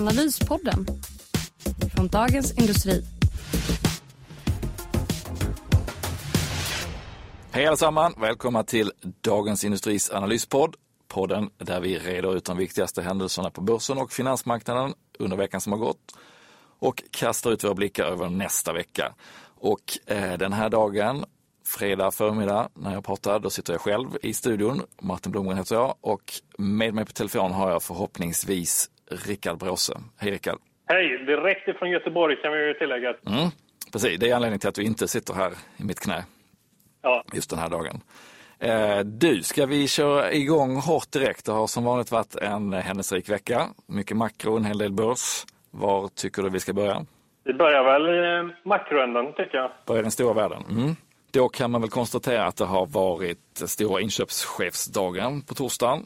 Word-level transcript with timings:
Analyspodden 0.00 0.86
från 1.96 2.08
Dagens 2.08 2.58
Industri. 2.58 3.04
Hej 7.50 7.66
allesammans! 7.66 8.14
Välkomna 8.18 8.64
till 8.64 8.92
Dagens 9.20 9.64
Industris 9.64 10.10
analyspodd. 10.10 10.76
Podden 11.08 11.50
där 11.58 11.80
vi 11.80 11.98
reder 11.98 12.36
ut 12.36 12.44
de 12.44 12.56
viktigaste 12.56 13.02
händelserna 13.02 13.50
på 13.50 13.60
börsen 13.60 13.98
och 13.98 14.12
finansmarknaden 14.12 14.94
under 15.18 15.36
veckan 15.36 15.60
som 15.60 15.72
har 15.72 15.78
gått 15.78 16.16
och 16.78 17.02
kastar 17.10 17.50
ut 17.50 17.64
våra 17.64 17.74
blickar 17.74 18.04
över 18.04 18.28
nästa 18.28 18.72
vecka. 18.72 19.14
Och 19.42 19.98
eh, 20.06 20.38
den 20.38 20.52
här 20.52 20.68
dagen, 20.68 21.24
fredag 21.64 22.10
förmiddag, 22.10 22.68
när 22.74 22.94
jag 22.94 23.04
pratar, 23.04 23.38
då 23.38 23.50
sitter 23.50 23.72
jag 23.72 23.80
själv 23.80 24.08
i 24.22 24.34
studion. 24.34 24.82
Martin 25.02 25.32
Blomgren 25.32 25.58
heter 25.58 25.74
jag 25.74 25.94
och 26.00 26.32
med 26.58 26.94
mig 26.94 27.04
på 27.04 27.12
telefon 27.12 27.52
har 27.52 27.70
jag 27.70 27.82
förhoppningsvis 27.82 28.90
Rickard 29.10 29.58
Bråse. 29.58 29.92
Hej 30.18 30.30
Rickard! 30.30 30.58
Hej! 30.86 31.24
Direkt 31.26 31.68
ifrån 31.68 31.90
Göteborg 31.90 32.36
kan 32.42 32.52
vi 32.52 32.66
ju 32.66 32.74
tillägga. 32.74 33.08
Mm, 33.08 33.50
precis, 33.92 34.20
det 34.20 34.30
är 34.30 34.34
anledningen 34.34 34.60
till 34.60 34.68
att 34.68 34.74
du 34.74 34.82
inte 34.82 35.08
sitter 35.08 35.34
här 35.34 35.52
i 35.76 35.84
mitt 35.84 36.00
knä 36.00 36.24
ja. 37.02 37.24
just 37.32 37.50
den 37.50 37.58
här 37.58 37.68
dagen. 37.68 38.00
Eh, 38.58 38.98
du, 38.98 39.42
ska 39.42 39.66
vi 39.66 39.88
köra 39.88 40.32
igång 40.32 40.76
hårt 40.76 41.12
direkt? 41.12 41.46
Det 41.46 41.52
har 41.52 41.66
som 41.66 41.84
vanligt 41.84 42.10
varit 42.10 42.34
en 42.36 42.72
händelserik 42.72 43.28
vecka. 43.28 43.68
Mycket 43.86 44.16
makro, 44.16 44.56
en 44.56 44.64
hel 44.64 44.78
del 44.78 44.92
börs. 44.92 45.44
Var 45.70 46.08
tycker 46.08 46.42
du 46.42 46.50
vi 46.50 46.60
ska 46.60 46.72
börja? 46.72 47.06
Vi 47.44 47.54
börjar 47.54 47.84
väl 47.84 48.08
i 48.08 48.52
makroändan 48.68 49.32
tycker 49.36 49.58
jag. 49.58 49.70
Börjar 49.86 50.02
den 50.02 50.10
stora 50.10 50.34
världen. 50.34 50.62
Mm. 50.70 50.96
Då 51.32 51.48
kan 51.48 51.70
man 51.70 51.80
väl 51.80 51.90
konstatera 51.90 52.46
att 52.46 52.56
det 52.56 52.64
har 52.64 52.86
varit 52.86 53.38
stora 53.54 54.00
inköpschefsdagen 54.00 55.42
på 55.42 55.54
torsdagen. 55.54 56.04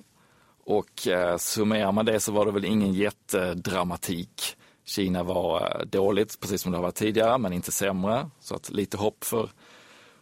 Och 0.67 1.09
eh, 1.09 1.37
summerar 1.37 1.93
man 1.93 2.05
det 2.05 2.21
så 2.21 2.33
var 2.33 2.47
det 2.47 2.53
väl 2.53 2.65
ingen 2.65 2.93
jättedramatik. 2.93 4.57
Kina 4.85 5.23
var 5.23 5.61
eh, 5.61 5.87
dåligt, 5.87 6.41
precis 6.41 6.63
som 6.63 6.73
det 6.73 6.79
har 6.79 6.83
varit 6.83 6.95
tidigare, 6.95 7.39
men 7.39 7.53
inte 7.53 7.73
sämre. 7.73 8.31
Så 8.41 8.55
att 8.55 8.71
lite 8.71 8.97
hopp 8.97 9.25
för, 9.25 9.51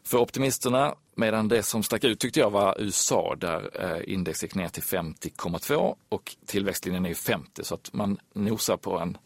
för 0.03 0.19
optimisterna. 0.19 0.95
Medan 1.15 1.49
det 1.49 1.63
som 1.63 1.83
stack 1.83 2.05
ut 2.05 2.21
tyckte 2.21 2.41
jag 2.41 2.51
var 2.51 2.77
USA 2.81 3.37
där 3.39 3.71
eh, 3.75 4.13
index 4.13 4.43
gick 4.43 4.55
ner 4.55 4.69
till 4.69 4.83
50,2 4.83 5.97
och 6.09 6.37
tillväxtlinjen 6.47 7.07
är 7.07 7.15
50 7.15 7.65
så 7.65 7.75
att 7.75 7.93
man 7.93 8.19
nosar 8.35 8.77
på 8.77 8.99
en, 8.99 9.19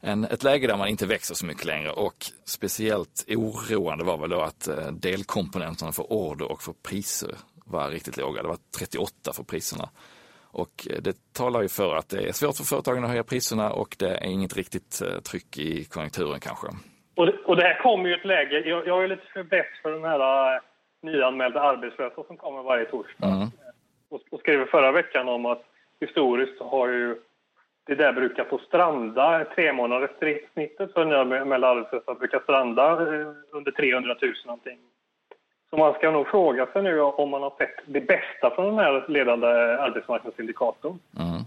en, 0.00 0.24
ett 0.24 0.42
läge 0.42 0.66
där 0.66 0.76
man 0.76 0.88
inte 0.88 1.06
växer 1.06 1.34
så 1.34 1.46
mycket 1.46 1.64
längre 1.64 1.92
och 1.92 2.26
speciellt 2.44 3.24
oroande 3.28 4.04
var 4.04 4.18
väl 4.18 4.30
då 4.30 4.40
att 4.40 4.68
eh, 4.68 4.92
delkomponenterna 4.92 5.92
för 5.92 6.12
order 6.12 6.52
och 6.52 6.62
för 6.62 6.72
priser 6.82 7.36
var 7.64 7.90
riktigt 7.90 8.16
låga. 8.16 8.42
Det 8.42 8.48
var 8.48 8.58
38 8.78 9.32
för 9.32 9.42
priserna. 9.42 9.88
Och 10.62 10.74
eh, 10.90 11.02
det 11.02 11.16
talar 11.32 11.62
ju 11.62 11.68
för 11.68 11.90
att 11.96 12.08
det 12.08 12.28
är 12.28 12.32
svårt 12.32 12.56
för 12.56 12.64
företagen 12.64 13.04
att 13.04 13.10
höja 13.10 13.24
priserna 13.24 13.66
och 13.72 13.96
det 13.98 14.10
är 14.24 14.30
inget 14.36 14.56
riktigt 14.56 15.02
tryck 15.30 15.58
i 15.58 15.84
konjunkturen 15.84 16.40
kanske. 16.40 16.66
Och 17.16 17.26
det, 17.26 17.34
och 17.44 17.56
det 17.56 17.62
här 17.62 17.82
kommer 17.82 18.08
ju 18.08 18.14
ett 18.14 18.24
läge, 18.24 18.56
jag, 18.68 18.86
jag 18.86 19.04
är 19.04 19.08
lite 19.08 19.26
för 19.32 19.42
bäst 19.42 19.82
för 19.82 19.90
den 19.90 20.04
här 20.04 20.60
nyanmälda 21.02 21.60
arbetslösa 21.60 22.22
som 22.26 22.36
kommer 22.36 22.62
varje 22.62 22.84
torsdag. 22.84 23.26
Mm. 23.26 23.48
Och, 24.08 24.20
och 24.30 24.40
skrev 24.40 24.66
förra 24.66 24.92
veckan 24.92 25.28
om 25.28 25.46
att 25.46 25.62
historiskt 26.00 26.60
har 26.60 26.88
ju 26.88 27.16
det 27.86 27.94
där 27.94 28.12
brukar 28.12 28.44
få 28.44 28.58
stranda, 28.58 29.44
tre 29.54 29.72
månaders 29.72 30.10
snittet 30.52 30.92
för 30.92 31.04
nyanmälda 31.04 31.68
arbetslösa 31.68 32.14
brukar 32.14 32.40
stranda 32.40 32.92
eh, 32.92 33.28
under 33.52 33.72
300 33.72 34.16
000 34.22 34.32
någonting. 34.46 34.78
Så 35.70 35.76
man 35.76 35.94
ska 35.94 36.10
nog 36.10 36.26
fråga 36.26 36.66
sig 36.66 36.82
nu 36.82 37.00
om 37.00 37.30
man 37.30 37.42
har 37.42 37.52
sett 37.58 37.76
det 37.86 38.00
bästa 38.00 38.54
från 38.54 38.66
den 38.66 38.78
här 38.78 39.04
ledande 39.08 39.46
arbetsmarknadsindikatorn. 39.86 40.98
Mm. 41.18 41.44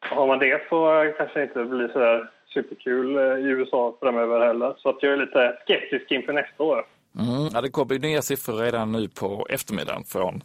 har 0.00 0.26
man 0.26 0.38
det 0.38 0.62
så 0.68 1.12
kanske 1.16 1.38
det 1.38 1.44
inte 1.44 1.64
blir 1.64 1.88
så 1.88 1.98
där 1.98 2.30
superkul 2.54 3.16
eh, 3.16 3.22
i 3.22 3.48
USA 3.48 3.96
framöver 4.00 4.46
heller. 4.46 4.74
Så 4.78 4.88
att 4.88 5.02
jag 5.02 5.12
är 5.12 5.16
lite 5.16 5.58
skeptisk 5.64 6.10
inför 6.10 6.32
nästa 6.32 6.62
år. 6.62 6.86
Mm, 7.18 7.48
ja, 7.52 7.60
det 7.60 7.70
kommer 7.70 7.98
nya 7.98 8.22
siffror 8.22 8.56
redan 8.56 8.92
nu 8.92 9.08
på 9.08 9.46
eftermiddagen 9.50 10.04
från 10.04 10.42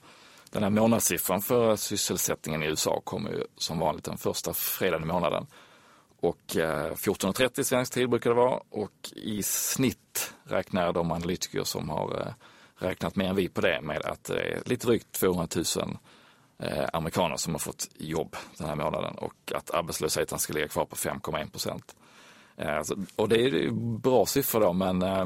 den 0.52 0.64
här 0.64 0.70
månadssiffran 0.70 1.42
för 1.42 1.76
sysselsättningen 1.76 2.64
i 2.64 2.68
USA 2.68 3.02
kommer 3.04 3.30
ju 3.32 3.44
som 3.56 3.80
vanligt 3.80 4.06
den 4.06 4.18
första 4.18 4.54
fredagen 4.54 5.04
i 5.04 5.14
månaden. 5.14 5.48
Och 6.20 6.58
eh, 6.58 6.92
14.30 6.92 7.64
svensk 7.64 7.94
tid 7.94 8.10
brukar 8.10 8.30
det 8.30 8.36
vara 8.36 8.62
och 8.70 9.12
i 9.16 9.44
snitt 9.44 10.34
räknar 10.44 10.94
de 10.94 11.12
analytiker 11.12 11.64
som 11.64 11.90
har 11.90 12.20
eh, 12.20 12.34
räknat 12.78 13.16
mer 13.16 13.26
än 13.30 13.36
vi 13.36 13.50
på 13.50 13.62
det 13.62 13.82
med 13.82 14.06
att 14.06 14.24
det 14.24 14.40
är 14.40 14.62
lite 14.66 14.88
drygt 14.88 15.12
200 15.12 15.48
000 15.56 15.98
eh, 16.60 16.86
amerikaner 16.94 17.36
som 17.38 17.54
har 17.54 17.60
fått 17.60 17.90
jobb 17.98 18.36
den 18.58 18.68
här 18.68 18.76
månaden 18.76 19.16
och 19.16 19.52
att 19.56 19.72
arbetslösheten 19.72 20.40
ska 20.40 20.54
ligga 20.54 20.68
kvar 20.68 20.86
på 20.86 20.96
5,1 20.96 21.52
procent. 21.52 21.96
Eh, 22.58 22.78
alltså, 22.78 22.96
och 23.16 23.30
det 23.30 23.42
är 23.42 23.72
bra 24.00 24.26
siffror 24.26 24.62
då 24.62 24.74
men 24.74 25.02
eh, 25.02 25.26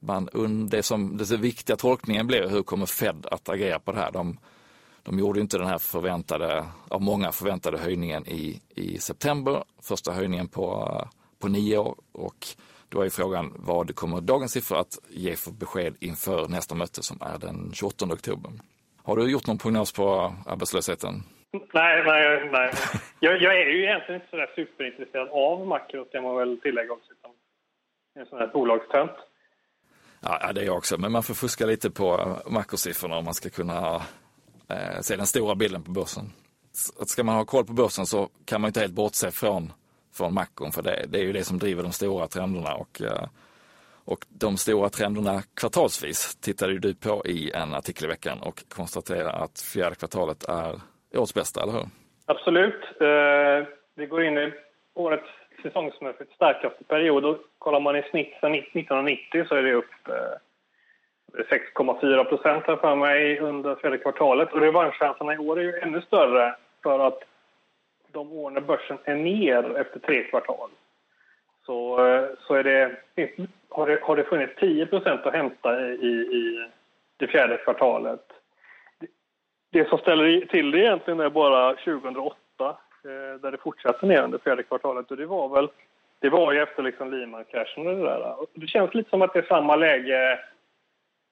man, 0.00 0.28
det 0.68 0.82
som 0.82 1.16
den 1.16 1.40
viktiga 1.40 1.76
tolkningen 1.76 2.26
blir 2.26 2.48
hur 2.48 2.62
kommer 2.62 2.86
Fed 2.86 3.26
att 3.30 3.48
agera 3.48 3.78
på 3.78 3.92
det 3.92 3.98
här? 3.98 4.12
De, 4.12 4.38
de 5.02 5.18
gjorde 5.18 5.40
inte 5.40 5.58
den 5.58 5.66
här 5.66 5.78
förväntade, 5.78 6.64
av 6.88 7.02
många 7.02 7.32
förväntade 7.32 7.78
höjningen 7.78 8.28
i, 8.28 8.60
i 8.74 8.98
september, 8.98 9.64
första 9.82 10.12
höjningen 10.12 10.48
på, 10.48 10.98
på 11.38 11.48
nio 11.48 11.78
år 11.78 11.96
och 12.12 12.46
då 12.88 13.02
är 13.02 13.10
frågan 13.10 13.52
vad 13.56 13.94
kommer 13.94 14.20
dagens 14.20 14.52
siffror 14.52 14.78
att 14.78 14.98
ge 15.08 15.36
för 15.36 15.52
besked 15.52 15.94
inför 16.00 16.48
nästa 16.48 16.74
möte 16.74 17.02
som 17.02 17.18
är 17.20 17.38
den 17.38 17.72
28 17.74 18.04
oktober. 18.04 18.52
Har 19.02 19.16
du 19.16 19.30
gjort 19.30 19.46
någon 19.46 19.58
prognos 19.58 19.92
på 19.92 20.34
arbetslösheten? 20.46 21.22
Nej, 21.52 22.04
nej, 22.06 22.48
nej. 22.52 22.72
Jag, 23.20 23.42
jag 23.42 23.60
är 23.60 23.66
ju 23.66 23.82
egentligen 23.84 24.20
inte 24.20 24.30
så 24.30 24.36
där 24.36 24.52
superintresserad 24.54 25.28
av 25.28 25.66
makro, 25.66 26.04
kan 26.04 26.22
man 26.22 26.36
väl 26.36 26.60
tillägga 26.60 26.92
också. 26.92 27.12
En 28.14 28.26
sån 28.26 28.38
här 28.38 28.46
bolagstönt. 28.46 29.10
Ja, 30.20 30.52
det 30.52 30.60
är 30.60 30.64
jag 30.64 30.76
också, 30.76 30.98
men 30.98 31.12
man 31.12 31.22
får 31.22 31.34
fuska 31.34 31.66
lite 31.66 31.90
på 31.90 32.36
makrosiffrorna 32.46 33.16
om 33.16 33.24
man 33.24 33.34
ska 33.34 33.50
kunna 33.50 34.02
eh, 34.70 35.00
se 35.00 35.16
den 35.16 35.26
stora 35.26 35.54
bilden 35.54 35.82
på 35.82 35.90
börsen. 35.90 36.24
Ska 37.06 37.24
man 37.24 37.34
ha 37.34 37.44
koll 37.44 37.64
på 37.64 37.72
börsen 37.72 38.06
så 38.06 38.28
kan 38.44 38.60
man 38.60 38.68
inte 38.68 38.80
helt 38.80 38.92
bortse 38.92 39.30
från, 39.30 39.72
från 40.14 40.34
makron, 40.34 40.72
för 40.72 40.82
det, 40.82 41.04
det 41.08 41.18
är 41.18 41.22
ju 41.22 41.32
det 41.32 41.44
som 41.44 41.58
driver 41.58 41.82
de 41.82 41.92
stora 41.92 42.26
trenderna. 42.26 42.74
Och, 42.74 43.02
eh, 43.02 43.28
och 44.04 44.26
de 44.28 44.56
stora 44.56 44.88
trenderna 44.88 45.42
kvartalsvis 45.60 46.36
tittade 46.36 46.72
ju 46.72 46.78
du 46.78 46.94
på 46.94 47.26
i 47.26 47.50
en 47.54 47.74
artikel 47.74 48.04
i 48.04 48.08
veckan 48.08 48.38
och 48.42 48.64
konstaterar 48.68 49.44
att 49.44 49.60
fjärde 49.60 49.94
kvartalet 49.96 50.44
är 50.44 50.80
årets 51.14 51.34
bästa, 51.34 51.62
eller 51.62 51.72
hur? 51.72 51.86
Absolut. 52.26 52.82
Eh, 53.00 53.68
vi 53.94 54.06
går 54.06 54.24
in 54.24 54.38
i 54.38 54.52
årets 54.94 55.28
säsongsmässigt 55.62 56.32
starkaste 56.32 56.84
period. 56.84 57.24
Och 57.24 57.38
kollar 57.58 57.80
man 57.80 57.96
i 57.96 58.02
snitt 58.10 58.32
sedan 58.40 58.54
1990 58.54 59.44
så 59.48 59.54
är 59.54 59.62
det 59.62 59.72
upp 59.72 60.08
eh, 60.08 60.14
6,4 61.32 62.24
procent 62.24 62.64
här 62.66 62.76
för 62.76 62.94
mig 62.94 63.38
under 63.38 63.74
fjärde 63.74 63.98
kvartalet. 63.98 64.52
Och 64.52 64.60
revanschchanserna 64.60 65.34
i 65.34 65.38
år 65.38 65.58
är 65.58 65.62
ju 65.62 65.78
ännu 65.78 66.00
större 66.00 66.54
för 66.82 66.98
att 66.98 67.22
de 68.12 68.32
år 68.32 68.50
när 68.50 68.60
börsen 68.60 68.98
är 69.04 69.14
ner 69.14 69.76
efter 69.76 70.00
tre 70.00 70.24
kvartal 70.24 70.70
så, 71.70 72.06
eh, 72.06 72.28
så 72.46 72.54
är 72.54 72.64
det, 72.64 72.96
har, 73.68 73.86
det, 73.86 73.98
har 74.02 74.16
det 74.16 74.24
funnits 74.24 74.60
10 74.60 74.86
procent 74.86 75.26
att 75.26 75.32
hämta 75.32 75.80
i, 75.90 76.08
i 76.08 76.68
det 77.16 77.26
fjärde 77.26 77.56
kvartalet. 77.56 78.32
Det 79.72 79.88
som 79.88 79.98
ställer 79.98 80.46
till 80.46 80.70
det 80.70 80.78
egentligen 80.78 81.20
är 81.20 81.30
bara 81.30 81.74
2008 81.74 82.36
eh, 82.68 83.40
där 83.40 83.50
det 83.50 83.58
fortsatte 83.58 84.06
ner 84.06 84.22
under 84.22 84.38
fjärde 84.38 84.62
kvartalet. 84.62 85.10
Och 85.10 85.16
det 85.16 85.26
var 85.26 85.48
väl 85.48 85.68
det 86.18 86.30
var 86.30 86.52
ju 86.52 86.62
efter 86.62 86.82
liksom 86.82 87.10
Lehman-kraschen 87.10 87.86
och 87.86 87.96
det 87.96 88.02
där. 88.02 88.36
Det 88.54 88.66
känns 88.66 88.94
lite 88.94 89.10
som 89.10 89.22
att 89.22 89.32
det 89.32 89.38
är 89.38 89.46
samma 89.46 89.76
läge 89.76 90.38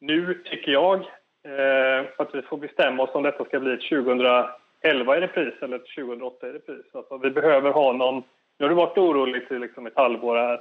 nu, 0.01 0.35
tycker 0.45 0.73
jag. 0.73 1.01
Eh, 1.45 2.07
att 2.17 2.35
vi 2.35 2.43
får 2.43 2.57
bestämma 2.57 3.03
oss 3.03 3.11
om 3.13 3.23
detta 3.23 3.45
ska 3.45 3.61
bli 3.61 3.73
ett 3.73 3.89
2011 3.89 5.17
i 5.17 5.21
repris 5.21 5.55
eller 5.63 5.77
ett 5.77 5.95
2008 5.97 6.49
i 6.49 6.53
repris. 6.53 6.85
Alltså, 6.93 7.19
vi 7.19 7.31
behöver 7.31 7.71
ha 7.71 7.93
någon... 7.93 8.23
Nu 8.59 8.65
har 8.65 8.69
det 8.69 8.75
varit 8.75 8.99
oroligt 8.99 9.53
i 9.53 9.59
liksom 9.59 9.87
ett 9.87 9.97
halvår 9.97 10.37
här. 10.37 10.55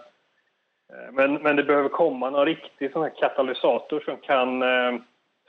Eh, 0.93 1.11
men, 1.11 1.33
men 1.33 1.55
det 1.55 1.63
behöver 1.63 1.89
komma 1.89 2.29
någon 2.29 2.45
riktig 2.45 2.91
sån 2.91 3.01
här 3.01 3.11
katalysator 3.19 3.99
som 3.99 4.17
kan 4.17 4.61
eh, 4.61 5.01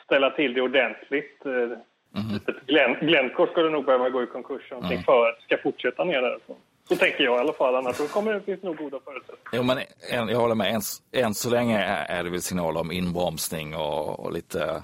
ställa 0.05 0.31
till 0.31 0.55
det 0.55 0.61
ordentligt. 0.61 1.45
Mm. 1.45 2.99
Glencore 3.01 3.51
skulle 3.51 3.71
nog 3.71 3.85
behöva 3.85 4.11
gå 4.11 4.23
i 4.23 4.27
konkurs 4.27 4.73
mm. 4.73 5.03
för 5.03 5.29
att 5.29 5.37
det 5.37 5.43
ska 5.43 5.63
fortsätta 5.63 6.05
ner 6.05 6.23
därifrån. 6.23 6.57
Så 6.89 6.97
tänker 6.97 7.25
jag 7.25 7.37
i 7.37 7.41
alla 7.41 7.53
fall, 7.53 7.75
annars 7.75 8.11
kommer 8.11 8.33
det 8.33 8.41
finnas 8.41 8.63
nog 8.63 8.77
goda 8.77 8.99
förutsättningar. 9.05 9.51
Jo, 9.53 9.63
men 9.63 9.79
en, 10.13 10.29
jag 10.29 10.39
håller 10.39 10.55
med. 10.55 10.75
Än, 10.75 10.81
än 11.25 11.35
så 11.35 11.51
länge 11.51 11.79
är 12.09 12.25
det 12.25 12.31
väl 12.31 12.43
signaler 12.43 12.81
om 12.81 12.93
inbromsning 12.93 13.75
och, 13.75 14.21
och 14.21 14.33
lite 14.33 14.83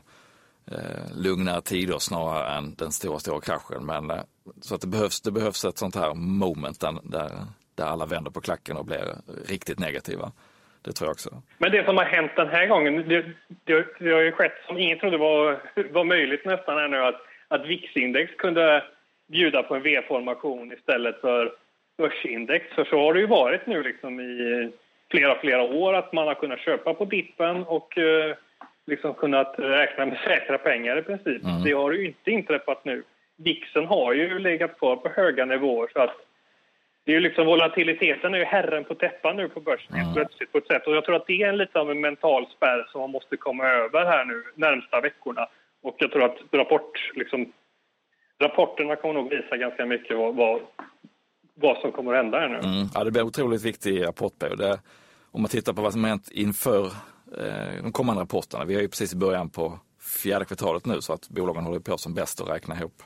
eh, 0.73 1.17
lugnare 1.17 1.61
tider 1.61 1.99
snarare 1.99 2.57
än 2.57 2.75
den 2.75 2.93
stora, 2.93 3.19
stora 3.19 3.41
kraschen. 3.41 3.87
Men, 3.87 4.11
eh, 4.11 4.21
så 4.61 4.75
att 4.75 4.81
det 4.81 4.87
behövs, 4.87 5.21
det 5.21 5.31
behövs 5.31 5.65
ett 5.65 5.79
sånt 5.79 5.97
här 5.97 6.15
moment 6.15 6.81
där, 6.81 6.95
där, 7.75 7.85
alla 7.85 8.07
vänder 8.07 8.31
på 8.31 8.41
klacken 8.41 8.77
och 8.77 8.85
blir 8.85 9.15
riktigt 9.49 9.79
negativa. 9.79 10.33
Det 10.83 10.93
tror 10.93 11.09
jag 11.09 11.13
också. 11.13 11.43
Men 11.59 11.73
det 11.73 11.85
som 11.85 11.97
har 11.97 12.05
hänt 12.05 12.33
den 12.37 12.49
här 12.49 12.67
gången, 12.67 13.09
det, 13.09 13.23
det, 13.65 13.87
det 13.99 14.13
har 14.13 14.21
ju 14.21 14.33
skett 14.33 14.63
som 14.67 14.79
ingen 14.79 14.99
trodde 14.99 15.19
var, 15.19 15.63
var 15.93 16.05
möjligt 16.05 16.45
nästan 16.45 16.85
ännu, 16.85 17.05
att, 17.05 17.21
att 17.49 17.67
VIX-index 17.67 18.37
kunde 18.39 18.85
bjuda 19.27 19.63
på 19.63 19.75
en 19.75 19.83
V-formation 19.83 20.73
istället 20.73 21.21
för 21.21 21.64
börsindex. 21.99 22.75
För 22.75 22.85
så 22.85 22.99
har 22.99 23.15
det 23.15 23.21
ju 23.21 23.27
varit 23.27 23.67
nu 23.67 23.83
liksom 23.83 24.21
i 24.21 24.71
flera, 25.11 25.39
flera 25.41 25.63
år 25.63 25.95
att 25.95 26.13
man 26.13 26.27
har 26.27 26.35
kunnat 26.35 26.61
köpa 26.61 26.95
på 26.95 27.05
dippen 27.05 27.65
och 27.65 27.99
eh, 27.99 28.37
liksom 28.87 29.15
kunnat 29.15 29.55
räkna 29.59 30.07
med 30.07 30.19
säkra 30.25 30.59
pengar 30.59 30.99
i 30.99 31.03
princip. 31.03 31.45
Mm. 31.45 31.63
Det 31.65 31.73
har 31.73 31.93
ju 31.93 32.07
inte 32.07 32.31
inträffat 32.31 32.85
nu. 32.85 33.03
VIXen 33.37 33.87
har 33.87 34.13
ju 34.13 34.39
legat 34.39 34.79
kvar 34.79 34.97
på 34.97 35.09
höga 35.09 35.45
nivåer 35.45 35.89
så 35.93 36.01
att 36.01 36.17
det 37.05 37.13
är 37.13 37.15
ju 37.15 37.21
liksom 37.21 37.47
volatiliteten 37.47 38.35
är 38.35 38.39
ju 38.39 38.45
herren 38.45 38.85
på 38.85 38.95
täppan 38.95 39.37
nu 39.37 39.49
på 39.49 39.61
börsen 39.61 39.95
mm. 39.95 40.15
plötsligt 40.15 40.53
på 40.53 40.59
ett 40.59 40.67
sätt. 40.67 40.87
Och 40.87 40.97
jag 40.97 41.05
tror 41.05 41.17
att 41.17 41.27
det 41.27 41.43
är 41.43 41.49
en 41.49 41.57
lite 41.57 41.81
av 41.81 41.91
en 41.91 42.01
mental 42.01 42.47
spärr 42.57 42.87
som 42.93 43.01
man 43.01 43.11
måste 43.11 43.37
komma 43.37 43.65
över 43.65 44.05
här 44.05 44.25
nu 44.25 44.45
närmsta 44.55 45.01
veckorna. 45.01 45.49
Och 45.83 45.97
jag 45.99 46.13
tror 46.13 46.25
att 46.25 46.39
rapport, 46.53 47.13
liksom, 47.15 47.53
rapporterna 48.39 48.97
kommer 48.97 49.15
nog 49.15 49.31
visa 49.31 49.57
ganska 49.57 49.87
mycket 49.87 50.17
vad, 50.17 50.35
vad, 50.35 50.61
vad 51.55 51.79
som 51.79 51.93
kommer 51.93 52.13
att 52.13 52.25
hända 52.25 52.39
här 52.39 52.49
nu. 52.49 52.59
Mm. 52.59 52.89
Ja, 52.95 53.05
det 53.05 53.11
blir 53.11 53.23
en 53.23 53.29
otroligt 53.29 53.63
viktig 53.63 54.07
rapportperiod. 54.07 54.79
Om 55.31 55.43
man 55.43 55.49
tittar 55.49 55.73
på 55.73 55.83
vad 55.83 55.93
som 55.93 56.05
har 56.05 56.09
hänt 56.09 56.29
inför 56.31 56.87
eh, 57.39 57.83
de 57.83 57.93
kommande 57.93 58.23
rapporterna. 58.23 58.65
Vi 58.65 58.75
är 58.75 58.81
ju 58.81 58.89
precis 58.89 59.13
i 59.13 59.17
början 59.17 59.51
på 59.51 59.79
fjärde 60.01 60.45
kvartalet 60.45 60.87
nu 60.87 61.01
så 61.01 61.13
att 61.13 61.29
bolagen 61.29 61.65
håller 61.65 61.81
på 61.81 61.99
som 61.99 62.15
bäst 62.15 62.41
att 62.41 62.49
räkna 62.49 62.77
ihop 62.79 63.03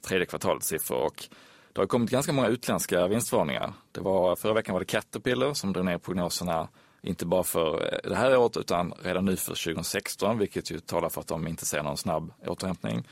tredje 0.00 0.26
kvartalets 0.26 0.66
siffror. 0.66 1.04
Och 1.04 1.24
det 1.72 1.80
har 1.80 1.86
kommit 1.86 2.10
ganska 2.10 2.32
många 2.32 2.48
utländska 2.48 3.06
vinstvarningar. 3.06 3.72
Det 3.92 4.00
var, 4.00 4.36
förra 4.36 4.52
veckan 4.52 4.72
var 4.72 4.80
det 4.80 4.86
Caterpillar 4.86 5.54
som 5.54 5.72
drog 5.72 5.84
ner 5.84 5.98
prognoserna 5.98 6.68
inte 7.02 7.26
bara 7.26 7.42
för 7.42 7.94
eh, 7.94 8.10
det 8.10 8.16
här 8.16 8.36
året 8.36 8.56
utan 8.56 8.94
redan 9.02 9.24
nu 9.24 9.36
för 9.36 9.64
2016, 9.64 10.38
vilket 10.38 10.70
ju 10.70 10.80
talar 10.80 11.08
för 11.08 11.20
att 11.20 11.26
de 11.26 11.46
inte 11.46 11.66
ser 11.66 11.82
någon 11.82 11.96
snabb 11.96 12.32
återhämtning. 12.46 13.08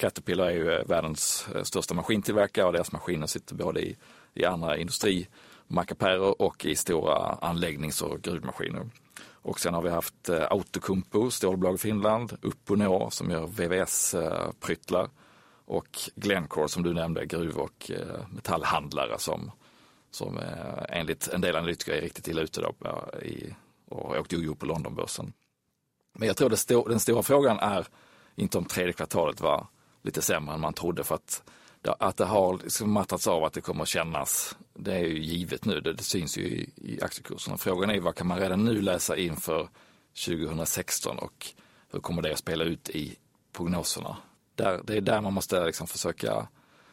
Caterpillar 0.00 0.46
är 0.46 0.50
ju 0.50 0.72
eh, 0.72 0.86
världens 0.86 1.48
eh, 1.54 1.62
största 1.62 1.94
maskintillverkare 1.94 2.66
och 2.66 2.72
deras 2.72 2.92
maskiner 2.92 3.26
sitter 3.26 3.54
både 3.54 3.80
i, 3.80 3.96
i 4.34 4.44
andra 4.44 4.76
industrimackapärer 4.76 6.42
och 6.42 6.64
i 6.64 6.76
stora 6.76 7.16
anläggnings 7.40 8.02
och 8.02 8.22
gruvmaskiner. 8.22 8.90
Och 9.22 9.60
sen 9.60 9.74
har 9.74 9.82
vi 9.82 9.90
haft 9.90 10.28
eh, 10.28 10.52
Outokumpu, 10.52 11.30
stålbolag 11.30 11.74
i 11.74 11.78
Finland, 11.78 12.38
Uponor 12.42 13.10
som 13.10 13.30
gör 13.30 13.46
VVS-pryttlar 13.46 15.10
och 15.64 15.98
Glencore 16.14 16.68
som 16.68 16.82
du 16.82 16.94
nämnde, 16.94 17.26
gruv 17.26 17.58
och 17.58 17.90
metallhandlare 18.30 19.18
som, 19.18 19.50
som 20.10 20.38
enligt 20.88 21.28
en 21.28 21.40
del 21.40 21.56
analytiker 21.56 21.92
är 21.92 22.00
riktigt 22.00 22.28
illa 22.28 22.42
ute 22.42 22.60
då, 22.60 22.74
i, 23.22 23.54
och 23.88 24.18
åkte 24.18 24.36
ojo 24.36 24.54
på 24.54 24.66
Londonbörsen. 24.66 25.32
Men 26.12 26.28
jag 26.28 26.36
tror 26.36 26.54
sto 26.54 26.88
den 26.88 27.00
stora 27.00 27.22
frågan 27.22 27.58
är 27.58 27.86
inte 28.34 28.58
om 28.58 28.64
tredje 28.64 28.92
kvartalet 28.92 29.40
var 29.40 29.66
lite 30.02 30.22
sämre 30.22 30.54
än 30.54 30.60
man 30.60 30.72
trodde 30.72 31.04
för 31.04 31.14
att 31.14 31.42
att 31.98 32.16
det 32.16 32.24
har 32.24 32.52
liksom 32.52 32.92
mattats 32.92 33.28
av, 33.28 33.44
att 33.44 33.52
det 33.52 33.60
kommer 33.60 33.82
att 33.82 33.88
kännas, 33.88 34.58
det 34.74 34.92
är 34.92 35.04
ju 35.04 35.18
givet 35.18 35.64
nu, 35.64 35.80
det, 35.80 35.92
det 35.92 36.02
syns 36.02 36.38
ju 36.38 36.42
i, 36.42 36.70
i 36.76 37.02
aktiekurserna. 37.02 37.56
Frågan 37.56 37.90
är 37.90 38.00
vad 38.00 38.14
kan 38.14 38.26
man 38.26 38.38
redan 38.38 38.64
nu 38.64 38.82
läsa 38.82 39.16
inför 39.16 39.68
2016 40.26 41.18
och 41.18 41.46
hur 41.92 42.00
kommer 42.00 42.22
det 42.22 42.32
att 42.32 42.38
spela 42.38 42.64
ut 42.64 42.88
i 42.90 43.16
prognoserna? 43.56 44.16
Där, 44.56 44.80
det 44.84 44.96
är 44.96 45.00
där 45.00 45.20
man 45.20 45.32
måste 45.32 45.64
liksom 45.64 45.86
försöka 45.86 46.48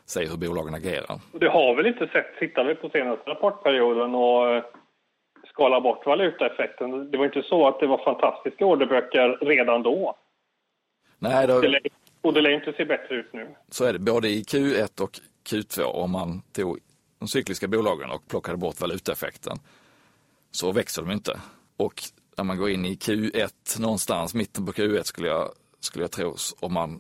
se 0.06 0.26
hur 0.26 0.38
bolagen 0.38 0.74
agerar. 0.74 1.20
Det 1.32 1.50
har 1.50 1.76
väl 1.76 1.86
inte 1.86 2.08
sett, 2.08 2.40
tittar 2.40 2.66
vi 2.66 2.76
på 2.76 2.90
senaste 2.90 3.30
rapportperioden 3.30 4.16
och 4.16 4.56
eh, 4.56 4.64
skala 5.48 5.82
bort 5.82 6.06
valutaeffekten. 6.06 7.12
Det 7.12 7.18
var 7.18 7.26
inte 7.26 7.44
så 7.44 7.68
att 7.68 7.80
det 7.80 7.88
var 7.88 8.04
fantastiska 8.04 8.66
orderböcker 8.66 9.38
redan 9.42 9.84
då. 9.84 10.16
Nej, 11.20 11.48
då... 11.48 11.62
det, 11.62 11.80
och 12.28 12.34
det 12.34 12.42
lär 12.42 12.50
inte 12.50 12.74
se 12.78 12.86
bättre 12.86 13.16
ut 13.16 13.34
nu. 13.34 13.56
Så 13.70 13.86
är 13.86 13.94
det, 13.94 14.00
både 14.00 14.30
i 14.30 14.44
Q1 14.44 15.02
och 15.02 15.20
Q2 15.50 15.82
om 15.84 16.12
man 16.12 16.42
tog 16.52 16.80
de 17.20 17.28
cykliska 17.28 17.68
bolagen 17.68 18.10
och 18.10 18.28
plockade 18.28 18.58
bort 18.58 18.82
valutaeffekten 18.82 19.58
så 20.52 20.72
växer 20.72 21.02
de 21.02 21.12
inte. 21.12 21.40
Och 21.78 22.04
när 22.38 22.44
man 22.44 22.58
går 22.58 22.70
in 22.70 22.86
i 22.86 22.96
Q1 22.96 23.82
någonstans, 23.82 24.34
mitten 24.34 24.66
på 24.66 24.72
Q1 24.72 25.04
skulle 25.04 25.28
jag, 25.28 25.52
skulle 25.80 26.04
jag 26.04 26.12
tro, 26.12 26.36
om 26.60 26.74
man 26.74 27.00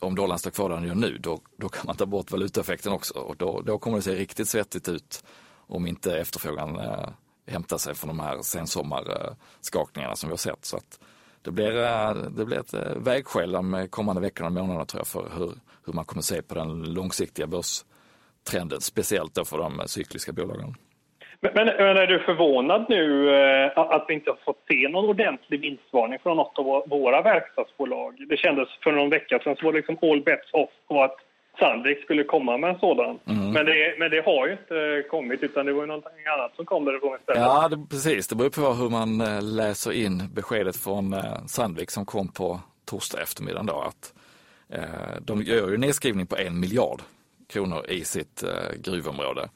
om 0.00 0.14
dollarn 0.14 0.38
står 0.38 0.50
kvar 0.50 0.68
där 0.68 0.76
den 0.76 0.86
gör 0.86 0.94
nu, 0.94 1.18
då, 1.18 1.40
då 1.56 1.68
kan 1.68 1.82
man 1.86 1.96
ta 1.96 2.06
bort 2.06 2.30
valutaeffekten 2.30 2.92
också 2.92 3.18
och 3.18 3.36
då, 3.36 3.60
då 3.60 3.78
kommer 3.78 3.96
det 3.96 4.02
se 4.02 4.14
riktigt 4.14 4.48
svettigt 4.48 4.88
ut 4.88 5.24
om 5.66 5.86
inte 5.86 6.18
efterfrågan 6.18 6.78
eh, 6.78 7.08
hämtar 7.46 7.78
sig 7.78 7.94
från 7.94 8.08
de 8.08 8.20
här 8.20 8.42
sensommarskakningarna 8.42 10.16
som 10.16 10.28
vi 10.28 10.32
har 10.32 10.36
sett. 10.38 10.64
Så 10.64 10.76
att 10.76 11.00
det, 11.44 11.50
blir, 11.50 11.82
eh, 11.82 12.12
det 12.36 12.44
blir 12.44 12.58
ett 12.58 12.74
eh, 12.74 12.96
vägskäl 12.96 13.52
de 13.52 13.86
kommande 13.90 14.22
veckorna 14.22 14.46
och 14.46 14.52
månaderna 14.52 14.84
tror 14.84 15.00
jag 15.00 15.06
för 15.06 15.38
hur, 15.38 15.52
hur 15.86 15.92
man 15.92 16.04
kommer 16.04 16.22
se 16.22 16.42
på 16.42 16.54
den 16.54 16.94
långsiktiga 16.94 17.46
börstrenden, 17.46 18.80
speciellt 18.80 19.34
då 19.34 19.44
för 19.44 19.58
de 19.58 19.82
cykliska 19.86 20.32
bolagen. 20.32 20.74
Men, 21.42 21.52
men, 21.54 21.68
är 21.68 22.06
du 22.06 22.18
förvånad 22.18 22.86
nu 22.88 23.30
eh, 23.34 23.78
att 23.78 24.04
vi 24.08 24.14
inte 24.14 24.30
har 24.30 24.38
fått 24.44 24.64
se 24.68 24.88
någon 24.88 25.08
ordentlig 25.08 25.60
vinstvarning 25.60 26.18
från 26.18 26.36
något 26.36 26.58
av 26.58 26.88
våra 26.88 27.22
verkstadsbolag? 27.22 28.26
Det 28.28 28.36
kändes 28.36 28.68
för 28.82 28.92
någon 28.92 29.10
vecka 29.10 29.38
sedan 29.38 29.56
så 29.56 29.64
var 29.64 29.72
det 29.72 29.78
liksom 29.78 29.98
all 30.02 30.22
bets 30.22 30.52
off 30.52 30.70
på 30.88 31.02
att 31.02 31.16
Sandvik 31.58 32.02
skulle 32.02 32.24
komma 32.24 32.56
med 32.56 32.70
en 32.70 32.78
sådan. 32.78 33.18
Mm. 33.24 33.52
Men, 33.52 33.66
det, 33.66 33.94
men 33.98 34.10
det 34.10 34.22
har 34.24 34.46
ju 34.46 34.52
inte 34.52 35.08
kommit 35.10 35.42
utan 35.42 35.66
det 35.66 35.72
var 35.72 35.80
ju 35.80 35.86
någonting 35.86 36.26
annat 36.38 36.56
som 36.56 36.66
kom 36.66 36.84
därifrån 36.84 37.16
istället. 37.20 37.42
Ja, 37.42 37.68
det, 37.68 37.86
precis. 37.90 38.28
Det 38.28 38.36
beror 38.36 38.50
på 38.50 38.72
hur 38.72 38.88
man 38.90 39.20
eh, 39.20 39.42
läser 39.42 39.92
in 39.92 40.22
beskedet 40.34 40.76
från 40.76 41.12
eh, 41.12 41.44
Sandvik 41.46 41.90
som 41.90 42.06
kom 42.06 42.28
på 42.28 42.60
torsdag 42.84 43.22
eftermiddag. 43.22 43.62
Då, 43.62 43.80
att, 43.80 44.14
eh, 44.68 45.20
de 45.20 45.42
gör 45.42 45.70
ju 45.70 45.76
nedskrivning 45.76 46.26
på 46.26 46.36
en 46.36 46.60
miljard 46.60 47.02
kronor 47.48 47.86
i 47.88 48.04
sitt 48.04 48.42
eh, 48.42 48.80
gruvområde. 48.84 49.48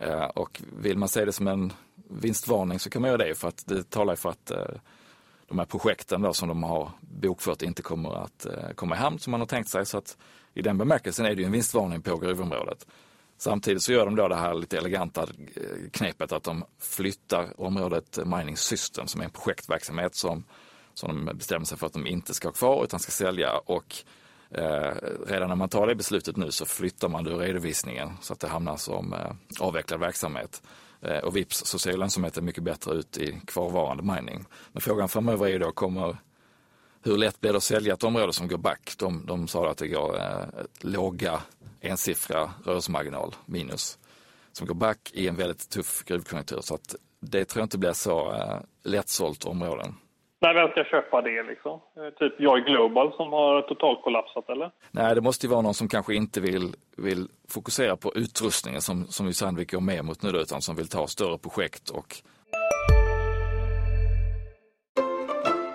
Eh, 0.00 0.24
och 0.24 0.62
vill 0.82 0.98
man 0.98 1.08
se 1.08 1.24
det 1.24 1.32
som 1.32 1.46
en 1.48 1.72
vinstvarning 2.10 2.78
så 2.78 2.90
kan 2.90 3.02
man 3.02 3.10
göra 3.10 3.24
det 3.24 3.38
för 3.38 3.48
att 3.48 3.66
det 3.66 3.90
talar 3.90 4.16
för 4.16 4.28
att 4.28 4.50
eh, 4.50 4.58
de 5.48 5.58
här 5.58 5.66
projekten 5.66 6.22
då 6.22 6.32
som 6.32 6.48
de 6.48 6.62
har 6.62 6.90
bokfört 7.00 7.62
inte 7.62 7.82
kommer 7.82 8.24
att 8.24 8.46
eh, 8.46 8.70
komma 8.74 8.94
i 8.94 8.98
hamn 8.98 9.18
som 9.18 9.30
man 9.30 9.40
har 9.40 9.46
tänkt 9.46 9.68
sig. 9.68 9.86
Så 9.86 9.98
att 9.98 10.16
i 10.54 10.62
den 10.62 10.78
bemärkelsen 10.78 11.26
är 11.26 11.34
det 11.34 11.40
ju 11.40 11.46
en 11.46 11.52
vinstvarning 11.52 12.02
på 12.02 12.16
gruvområdet. 12.16 12.86
Samtidigt 13.38 13.82
så 13.82 13.92
gör 13.92 14.04
de 14.04 14.16
då 14.16 14.28
det 14.28 14.36
här 14.36 14.54
lite 14.54 14.78
eleganta 14.78 15.22
eh, 15.22 15.90
knepet 15.92 16.32
att 16.32 16.44
de 16.44 16.64
flyttar 16.78 17.60
området 17.60 18.18
Mining 18.24 18.56
System 18.56 19.06
som 19.06 19.20
är 19.20 19.24
en 19.24 19.30
projektverksamhet 19.30 20.14
som, 20.14 20.44
som 20.94 21.26
de 21.26 21.36
bestämmer 21.36 21.66
sig 21.66 21.78
för 21.78 21.86
att 21.86 21.92
de 21.92 22.06
inte 22.06 22.34
ska 22.34 22.48
ha 22.48 22.52
kvar 22.52 22.84
utan 22.84 23.00
ska 23.00 23.12
sälja 23.12 23.58
och 23.58 24.04
Eh, 24.50 24.94
redan 25.26 25.48
när 25.48 25.56
man 25.56 25.68
tar 25.68 25.86
det 25.86 25.94
beslutet 25.94 26.36
nu 26.36 26.50
så 26.50 26.66
flyttar 26.66 27.08
man 27.08 27.24
det 27.24 27.30
ur 27.30 27.38
redovisningen 27.38 28.12
så 28.20 28.32
att 28.32 28.40
det 28.40 28.48
hamnar 28.48 28.76
som 28.76 29.12
eh, 29.12 29.32
avvecklad 29.60 30.00
verksamhet. 30.00 30.62
Eh, 31.08 31.18
och 31.18 31.36
vips 31.36 31.64
så 31.66 31.78
ser 31.78 31.96
lönsamheten 31.96 32.44
mycket 32.44 32.62
bättre 32.62 32.94
ut 32.94 33.18
i 33.18 33.40
kvarvarande 33.46 34.02
mining. 34.02 34.44
Men 34.72 34.80
frågan 34.80 35.08
framöver 35.08 35.46
är 35.46 35.50
ju 35.50 35.58
då, 35.58 35.72
kommer, 35.72 36.16
hur 37.02 37.16
lätt 37.16 37.40
blir 37.40 37.52
det 37.52 37.56
att 37.56 37.62
sälja 37.62 37.94
ett 37.94 38.04
område 38.04 38.32
som 38.32 38.48
går 38.48 38.58
back? 38.58 38.94
De, 38.98 39.26
de 39.26 39.48
sa 39.48 39.70
att 39.70 39.78
det 39.78 39.88
går 39.88 40.16
eh, 40.16 40.44
låga 40.80 41.42
ensiffriga 41.80 42.50
rörelsemarginal, 42.64 43.34
minus, 43.46 43.98
som 44.52 44.66
går 44.66 44.74
back 44.74 45.10
i 45.12 45.28
en 45.28 45.36
väldigt 45.36 45.70
tuff 45.70 46.04
gruvkonjunktur. 46.04 46.60
Så 46.60 46.74
att 46.74 46.94
det 47.20 47.44
tror 47.44 47.60
jag 47.60 47.66
inte 47.66 47.78
blir 47.78 47.92
så 47.92 48.32
eh, 48.32 48.58
lättsålt 48.82 49.44
områden. 49.44 49.94
Nej, 50.40 50.54
vem 50.54 50.68
ska 50.68 50.84
köpa 50.84 51.22
det 51.22 51.42
liksom? 51.42 51.80
Eh, 51.96 52.10
typ 52.18 52.40
Joy 52.40 52.60
Global 52.60 53.12
som 53.16 53.32
har 53.32 53.62
totalkollapsat 53.62 54.50
eller? 54.50 54.70
Nej, 54.90 55.14
det 55.14 55.20
måste 55.20 55.46
ju 55.46 55.50
vara 55.50 55.62
någon 55.62 55.74
som 55.74 55.88
kanske 55.88 56.14
inte 56.14 56.40
vill, 56.40 56.74
vill 56.96 57.28
fokusera 57.48 57.96
på 57.96 58.12
utrustningen 58.14 58.82
som, 58.82 59.06
som 59.06 59.26
ju 59.26 59.32
Sandvik 59.32 59.72
går 59.72 59.80
med 59.80 60.04
mot 60.04 60.22
nu 60.22 60.32
då, 60.32 60.38
utan 60.40 60.62
som 60.62 60.76
vill 60.76 60.88
ta 60.88 61.06
större 61.06 61.38
projekt 61.38 61.90
och 61.90 62.16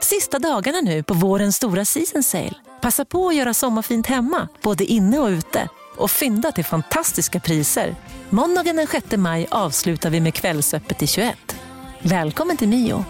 Sista 0.01 0.39
dagarna 0.39 0.81
nu 0.81 1.03
på 1.03 1.13
vårens 1.13 1.55
stora 1.55 1.85
season 1.85 2.23
sale. 2.23 2.53
Passa 2.81 3.05
på 3.05 3.27
att 3.27 3.35
göra 3.35 3.53
sommarfint 3.53 4.07
hemma, 4.07 4.47
både 4.63 4.83
inne 4.83 5.19
och 5.19 5.27
ute. 5.27 5.69
Och 5.97 6.11
fynda 6.11 6.51
till 6.51 6.65
fantastiska 6.65 7.39
priser. 7.39 7.95
Måndagen 8.29 8.75
den 8.75 8.87
6 8.87 9.17
maj 9.17 9.47
avslutar 9.51 10.09
vi 10.09 10.21
med 10.21 10.33
Kvällsöppet 10.33 11.01
i 11.01 11.07
21. 11.07 11.55
Välkommen 12.01 12.57
till 12.57 12.67
Mio. 12.67 13.05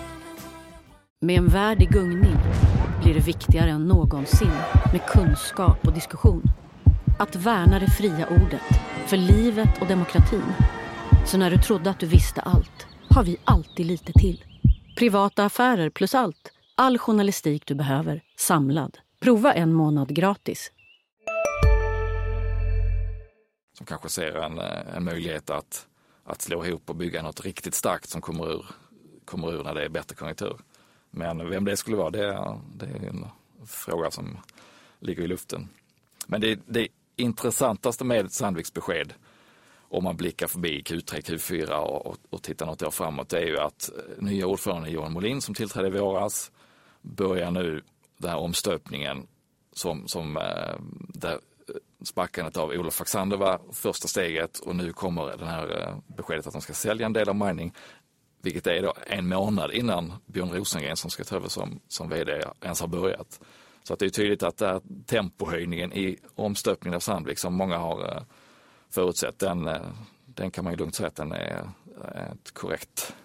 Med 1.24 1.38
en 1.38 1.48
värld 1.48 1.82
i 1.82 1.86
gungning 1.86 2.38
blir 3.04 3.14
det 3.14 3.20
viktigare 3.20 3.70
än 3.70 3.88
någonsin 3.88 4.52
med 4.92 5.06
kunskap 5.08 5.88
och 5.88 5.94
diskussion. 5.94 6.44
Att 7.20 7.36
värna 7.36 7.80
det 7.80 7.88
fria 7.88 8.28
ordet, 8.28 8.62
för 9.08 9.18
livet 9.18 9.82
och 9.82 9.88
demokratin. 9.88 10.54
Så 11.26 11.38
när 11.38 11.52
du 11.52 11.58
trodde 11.58 11.90
att 11.90 12.00
du 12.00 12.06
visste 12.06 12.42
allt, 12.42 12.88
har 13.10 13.24
vi 13.24 13.38
alltid 13.44 13.86
lite 13.86 14.14
till. 14.14 14.44
Privata 14.98 15.46
affärer 15.46 15.90
plus 15.90 16.16
allt. 16.16 16.52
All 16.76 16.98
journalistik 16.98 17.66
du 17.66 17.76
behöver, 17.76 18.24
samlad. 18.38 18.98
Prova 19.20 19.54
en 19.54 19.74
månad 19.74 20.16
gratis. 20.16 20.72
Som 23.78 23.86
kanske 23.86 24.10
ser 24.10 24.36
en, 24.36 24.60
eh, 24.60 24.96
en 24.96 25.04
möjlighet 25.04 25.50
att, 25.50 25.88
att 26.26 26.42
slå 26.42 26.66
ihop 26.66 26.90
och 26.90 26.96
bygga 26.96 27.22
något 27.22 27.42
riktigt 27.42 27.76
starkt 27.76 28.10
som 28.10 28.22
kommer 28.22 28.52
ur, 28.54 28.66
kommer 29.26 29.54
ur 29.54 29.64
när 29.64 29.76
det 29.76 29.86
är 29.86 29.90
bättre 29.90 30.16
konjunktur. 30.16 30.58
Men 31.12 31.50
vem 31.50 31.66
det 31.66 31.78
skulle 31.78 31.98
vara, 31.98 32.10
det, 32.10 32.26
är, 32.26 32.60
det 32.76 32.86
är 32.86 33.10
en 33.10 33.26
fråga 33.66 34.12
som 34.12 34.38
ligger 35.00 35.24
i 35.24 35.28
luften. 35.28 35.70
Men 36.28 36.42
det, 36.42 36.60
det 36.66 36.88
intressantaste 37.16 38.04
med 38.04 38.32
Sandviks 38.32 38.74
besked 38.74 39.14
om 39.92 40.04
man 40.04 40.18
blickar 40.18 40.48
förbi 40.48 40.82
Q3, 40.82 41.22
Q4 41.22 41.72
och, 41.72 42.06
och, 42.06 42.18
och 42.30 42.44
tittar 42.44 42.66
något 42.66 42.82
år 42.82 42.92
framåt, 42.92 43.30
det 43.30 43.38
är 43.38 43.46
ju 43.46 43.60
att 43.60 43.90
eh, 43.90 44.24
nya 44.24 44.48
ordföranden 44.48 44.92
Johan 44.92 45.14
Molin 45.14 45.42
som 45.42 45.56
tillträdde 45.56 45.88
i 45.88 45.92
våras 45.92 46.52
börjar 47.02 47.52
nu 47.52 47.82
den 48.18 48.30
här 48.30 48.38
omstöpningen 48.38 49.28
som, 49.74 50.08
som 50.08 50.38
eh, 50.38 50.76
där 51.14 51.32
eh, 51.32 51.76
sparkandet 52.04 52.58
av 52.58 52.70
Olof 52.70 52.94
Faxander 52.94 53.38
var 53.38 53.62
första 53.72 54.08
steget 54.08 54.60
och 54.60 54.76
nu 54.76 54.94
kommer 54.94 55.38
det 55.38 55.46
här 55.46 55.96
beskedet 56.08 56.48
att 56.48 56.54
de 56.54 56.62
ska 56.62 56.74
sälja 56.74 57.06
en 57.06 57.14
del 57.14 57.30
av 57.30 57.36
mining 57.36 57.74
vilket 58.44 58.68
är 58.68 58.82
då 58.82 58.94
en 59.08 59.28
månad 59.28 59.72
innan 59.72 60.14
Björn 60.26 60.50
Rosengren 60.54 60.96
som 60.96 61.10
ska 61.10 61.24
ta 61.24 61.36
över 61.36 61.48
som, 61.48 61.80
som 61.88 62.10
vd 62.10 62.42
ens 62.64 62.82
har 62.82 62.88
börjat. 62.88 63.40
Så 63.84 63.94
att 63.94 64.00
det 64.00 64.06
är 64.06 64.10
tydligt 64.10 64.44
att 64.44 64.58
där 64.58 64.82
tempohöjningen 65.08 65.94
i 65.94 66.18
omstöpningen 66.36 66.96
av 66.96 67.00
Sandvik 67.00 67.40
som 67.40 67.54
många 67.54 67.78
har 67.78 68.00
eh, 68.02 68.22
förutsett, 68.96 69.40
den, 69.40 69.68
eh, 69.68 69.82
den 70.26 70.52
kan 70.52 70.64
man 70.64 70.74
ju 70.74 70.78
lugnt 70.78 70.96
säga 70.96 71.08
att 71.08 71.16
den 71.16 71.32
är 71.32 71.60
ett 72.32 72.54
korrekt, 72.54 73.16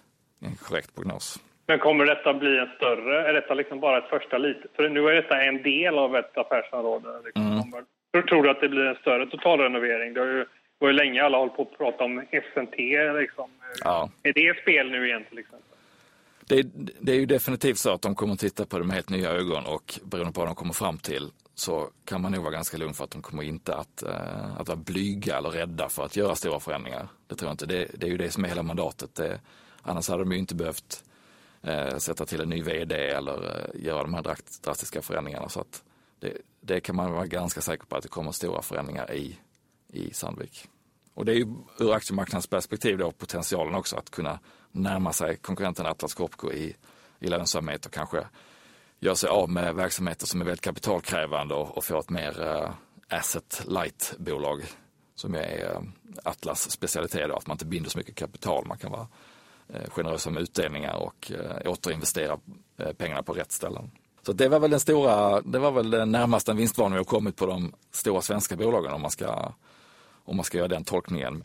en 0.41 0.57
korrekt 0.57 0.95
prognos. 0.95 1.41
Men 1.67 1.79
kommer 1.79 2.07
detta 2.07 2.35
bli 2.35 2.59
en 2.59 2.71
större, 2.77 3.29
är 3.29 3.33
detta 3.33 3.55
liksom 3.55 3.81
bara 3.81 3.99
ett 3.99 4.11
första 4.11 4.39
litet? 4.39 4.71
För 4.77 4.89
nu 4.89 5.09
är 5.09 5.15
detta 5.15 5.43
en 5.43 5.63
del 5.63 5.99
av 5.99 6.17
ett 6.17 6.39
affärsområde. 6.39 7.09
Liksom. 7.25 7.43
Mm. 7.43 8.27
Tror 8.29 8.43
du 8.43 8.51
att 8.51 8.61
det 8.61 8.69
blir 8.69 8.85
en 8.85 8.95
större 8.95 9.27
totalrenovering? 9.27 10.15
Det 10.15 10.21
har 10.21 10.27
ju 10.27 10.47
det 10.79 10.85
var 10.85 10.89
ju 10.89 10.97
länge 10.97 11.23
alla 11.23 11.39
hållit 11.39 11.57
på 11.57 11.63
att 11.63 11.79
prata 11.79 12.05
om 12.05 12.25
SNT. 12.31 12.77
Liksom. 13.21 13.51
Ja. 13.85 14.11
Är 14.23 14.33
det 14.33 14.63
spel 14.63 14.91
nu 14.91 15.07
igen 15.07 15.25
till 15.29 15.39
exempel? 15.39 15.77
Det, 16.49 16.63
det, 17.01 17.13
är 17.13 17.17
ju 17.17 17.27
definitivt 17.27 17.79
så 17.79 17.93
att 17.93 18.03
de 18.03 18.15
kommer 18.15 18.37
titta 18.37 18.67
på 18.67 18.79
det 18.79 18.85
med 18.85 18.95
helt 18.95 19.11
nya 19.11 19.31
ögon 19.31 19.67
och 19.67 20.01
beroende 20.05 20.33
på 20.33 20.41
vad 20.41 20.49
de 20.49 20.55
kommer 20.55 20.75
fram 20.75 20.99
till 20.99 21.31
så 21.55 21.91
kan 22.05 22.23
man 22.23 22.33
nog 22.33 22.43
vara 22.43 22.53
ganska 22.53 22.77
lugn 22.77 22.95
för 22.95 23.05
att 23.05 23.11
de 23.11 23.23
kommer 23.23 23.43
inte 23.43 23.75
att, 23.75 24.03
uh, 24.07 24.61
att 24.61 24.69
vara 24.69 24.77
blyga 24.77 25.39
eller 25.39 25.51
rädda 25.51 25.89
för 25.89 26.05
att 26.05 26.17
göra 26.17 26.35
stora 26.35 26.61
förändringar. 26.61 27.09
Det 27.27 27.35
tror 27.35 27.49
jag 27.49 27.55
inte. 27.55 27.67
Det, 27.67 27.91
det 27.95 28.07
är 28.07 28.11
ju 28.11 28.17
det 28.17 28.31
som 28.31 28.45
är 28.45 28.49
hela 28.49 28.63
mandatet. 28.63 29.15
Det, 29.15 29.41
annars 29.83 30.09
hade 30.09 30.23
de 30.23 30.33
ju 30.33 30.39
inte 30.39 30.55
behövt 30.55 31.05
uh, 31.69 31.97
sätta 31.99 32.25
till 32.25 32.41
en 32.41 32.49
ny 32.49 32.63
vd 32.63 32.95
eller 32.95 33.45
uh, 33.45 33.85
göra 33.85 34.03
de 34.03 34.15
här 34.15 34.37
drastiska 34.65 35.03
förändringarna. 35.03 35.49
Så 35.49 35.61
att 35.61 35.83
det, 36.21 36.33
det 36.61 36.81
kan 36.81 36.97
man 36.97 37.13
vara 37.13 37.27
ganska 37.27 37.61
säker 37.61 37.87
på 37.87 37.97
att 37.97 38.03
det 38.03 38.09
kommer 38.09 38.33
stora 38.33 38.63
förändringar 38.63 39.13
i 39.13 39.39
i 39.93 40.15
Sandvik. 40.15 40.69
Och 41.15 41.25
det 41.25 41.33
är 41.33 41.37
ju 41.37 41.47
ur 41.79 41.93
aktiemarknadens 41.93 42.47
perspektiv 42.47 42.99
då 42.99 43.11
potentialen 43.11 43.75
också 43.75 43.97
att 43.97 44.11
kunna 44.11 44.39
närma 44.73 45.13
sig 45.13 45.37
konkurrenten 45.37 45.87
Atlas 45.87 46.15
Copco 46.15 46.53
i, 46.53 46.77
i 47.19 47.29
lönsamhet 47.29 47.87
och 47.87 47.93
kanske 47.93 48.27
göra 49.01 49.17
sig 49.17 49.31
av 49.31 49.51
med 49.51 49.75
verksamheter 49.75 50.27
som 50.27 50.41
är 50.41 50.45
väldigt 50.45 50.65
kapitalkrävande 50.65 51.55
och, 51.55 51.77
och 51.77 51.85
få 51.85 51.99
ett 51.99 52.11
mer 52.11 52.43
uh, 52.43 52.71
asset 53.09 53.63
light 53.67 54.15
bolag 54.19 54.63
som 55.15 55.35
är 55.35 55.73
uh, 55.73 55.81
Atlas 56.25 56.71
specialitet, 56.71 57.31
och 57.31 57.39
att 57.39 57.47
man 57.47 57.55
inte 57.55 57.67
binder 57.67 57.91
så 57.91 57.99
mycket 57.99 58.15
kapital. 58.15 58.67
Man 58.67 58.79
kan 58.79 58.91
vara 58.93 59.09
eh, 59.69 59.81
uh, 59.81 59.91
generösa 59.91 60.31
med 60.31 60.43
utdelningar 60.43 60.95
och 60.95 61.33
uh, 61.35 61.71
återinvestera 61.71 62.39
pengarna 62.97 63.23
på 63.23 63.33
rätt 63.33 63.53
ställen. 63.53 63.91
Så 64.23 64.33
det 64.33 64.49
var 64.49 64.61
väl 64.61 64.71
den 64.71 64.81
stora, 64.81 65.41
det 65.41 65.59
var 65.59 65.73
väl 65.73 65.91
den 65.91 66.13
närmaste 66.13 66.53
vinstvarning 66.53 66.93
vi 66.93 66.99
har 66.99 67.05
kommit 67.05 67.37
på 67.37 67.47
de 67.47 67.73
stora 67.91 68.23
svenska 68.23 68.57
bolagen 68.57 68.93
om 68.93 69.03
man 69.03 69.11
ska 69.11 69.53
om 70.27 70.37
man 70.37 70.45
ska 70.45 70.59
göra 70.59 70.69
den 70.69 70.85
tolkningen. 70.85 71.43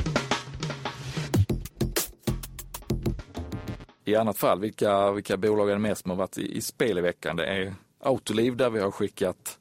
I 4.06 4.16
annat 4.16 4.38
fall, 4.38 4.60
vilka, 4.60 5.12
vilka 5.12 5.38
bolag 5.38 5.70
är 5.70 5.74
det 5.74 5.80
mest 5.80 6.02
som 6.02 6.12
har 6.12 6.18
varit 6.18 6.38
i, 6.38 6.58
i 6.58 6.62
spel 6.62 6.98
i 6.98 7.02
veckan? 7.02 7.36
Det 7.36 7.46
är 7.46 7.74
Autoliv 8.00 8.56
där 8.58 8.70
vi 8.70 8.80
har 8.80 8.92
skickat 8.92 9.60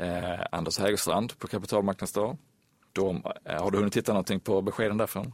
eh, 0.00 0.40
Anders 0.50 0.78
Hägerstrand 0.78 1.38
på 1.38 1.46
kapitalmarknadsdag. 1.46 2.36
De, 2.92 3.22
eh, 3.44 3.62
har 3.62 3.70
du 3.70 3.78
hunnit 3.78 3.92
titta 3.92 4.12
någonting 4.12 4.40
på 4.40 4.62
beskeden 4.62 4.98
därifrån? 4.98 5.32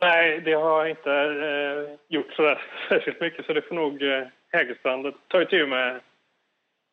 Nej, 0.00 0.40
det 0.40 0.52
har 0.52 0.78
jag 0.80 0.90
inte 0.90 1.10
eh, 1.10 1.98
gjort 2.08 2.32
så 2.32 2.56
särskilt 2.88 3.20
mycket 3.20 3.46
så 3.46 3.52
det 3.52 3.62
får 3.62 3.74
nog 3.74 4.02
eh, 4.02 4.26
Hägerstrand 4.52 5.14
ta 5.28 5.42
itu 5.42 5.66
med 5.66 6.00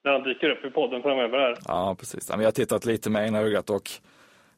när 0.04 0.12
han 0.12 0.24
dyker 0.24 0.50
upp 0.50 0.66
i 0.66 0.70
podden 0.70 1.02
framöver. 1.02 1.38
Här. 1.38 1.58
Ja, 1.68 1.96
precis. 2.00 2.30
Jag 2.30 2.38
har 2.38 2.52
tittat 2.52 2.86
lite 2.86 3.10
med 3.10 3.28
ena 3.28 3.40
ögat 3.40 3.70
och 3.70 3.92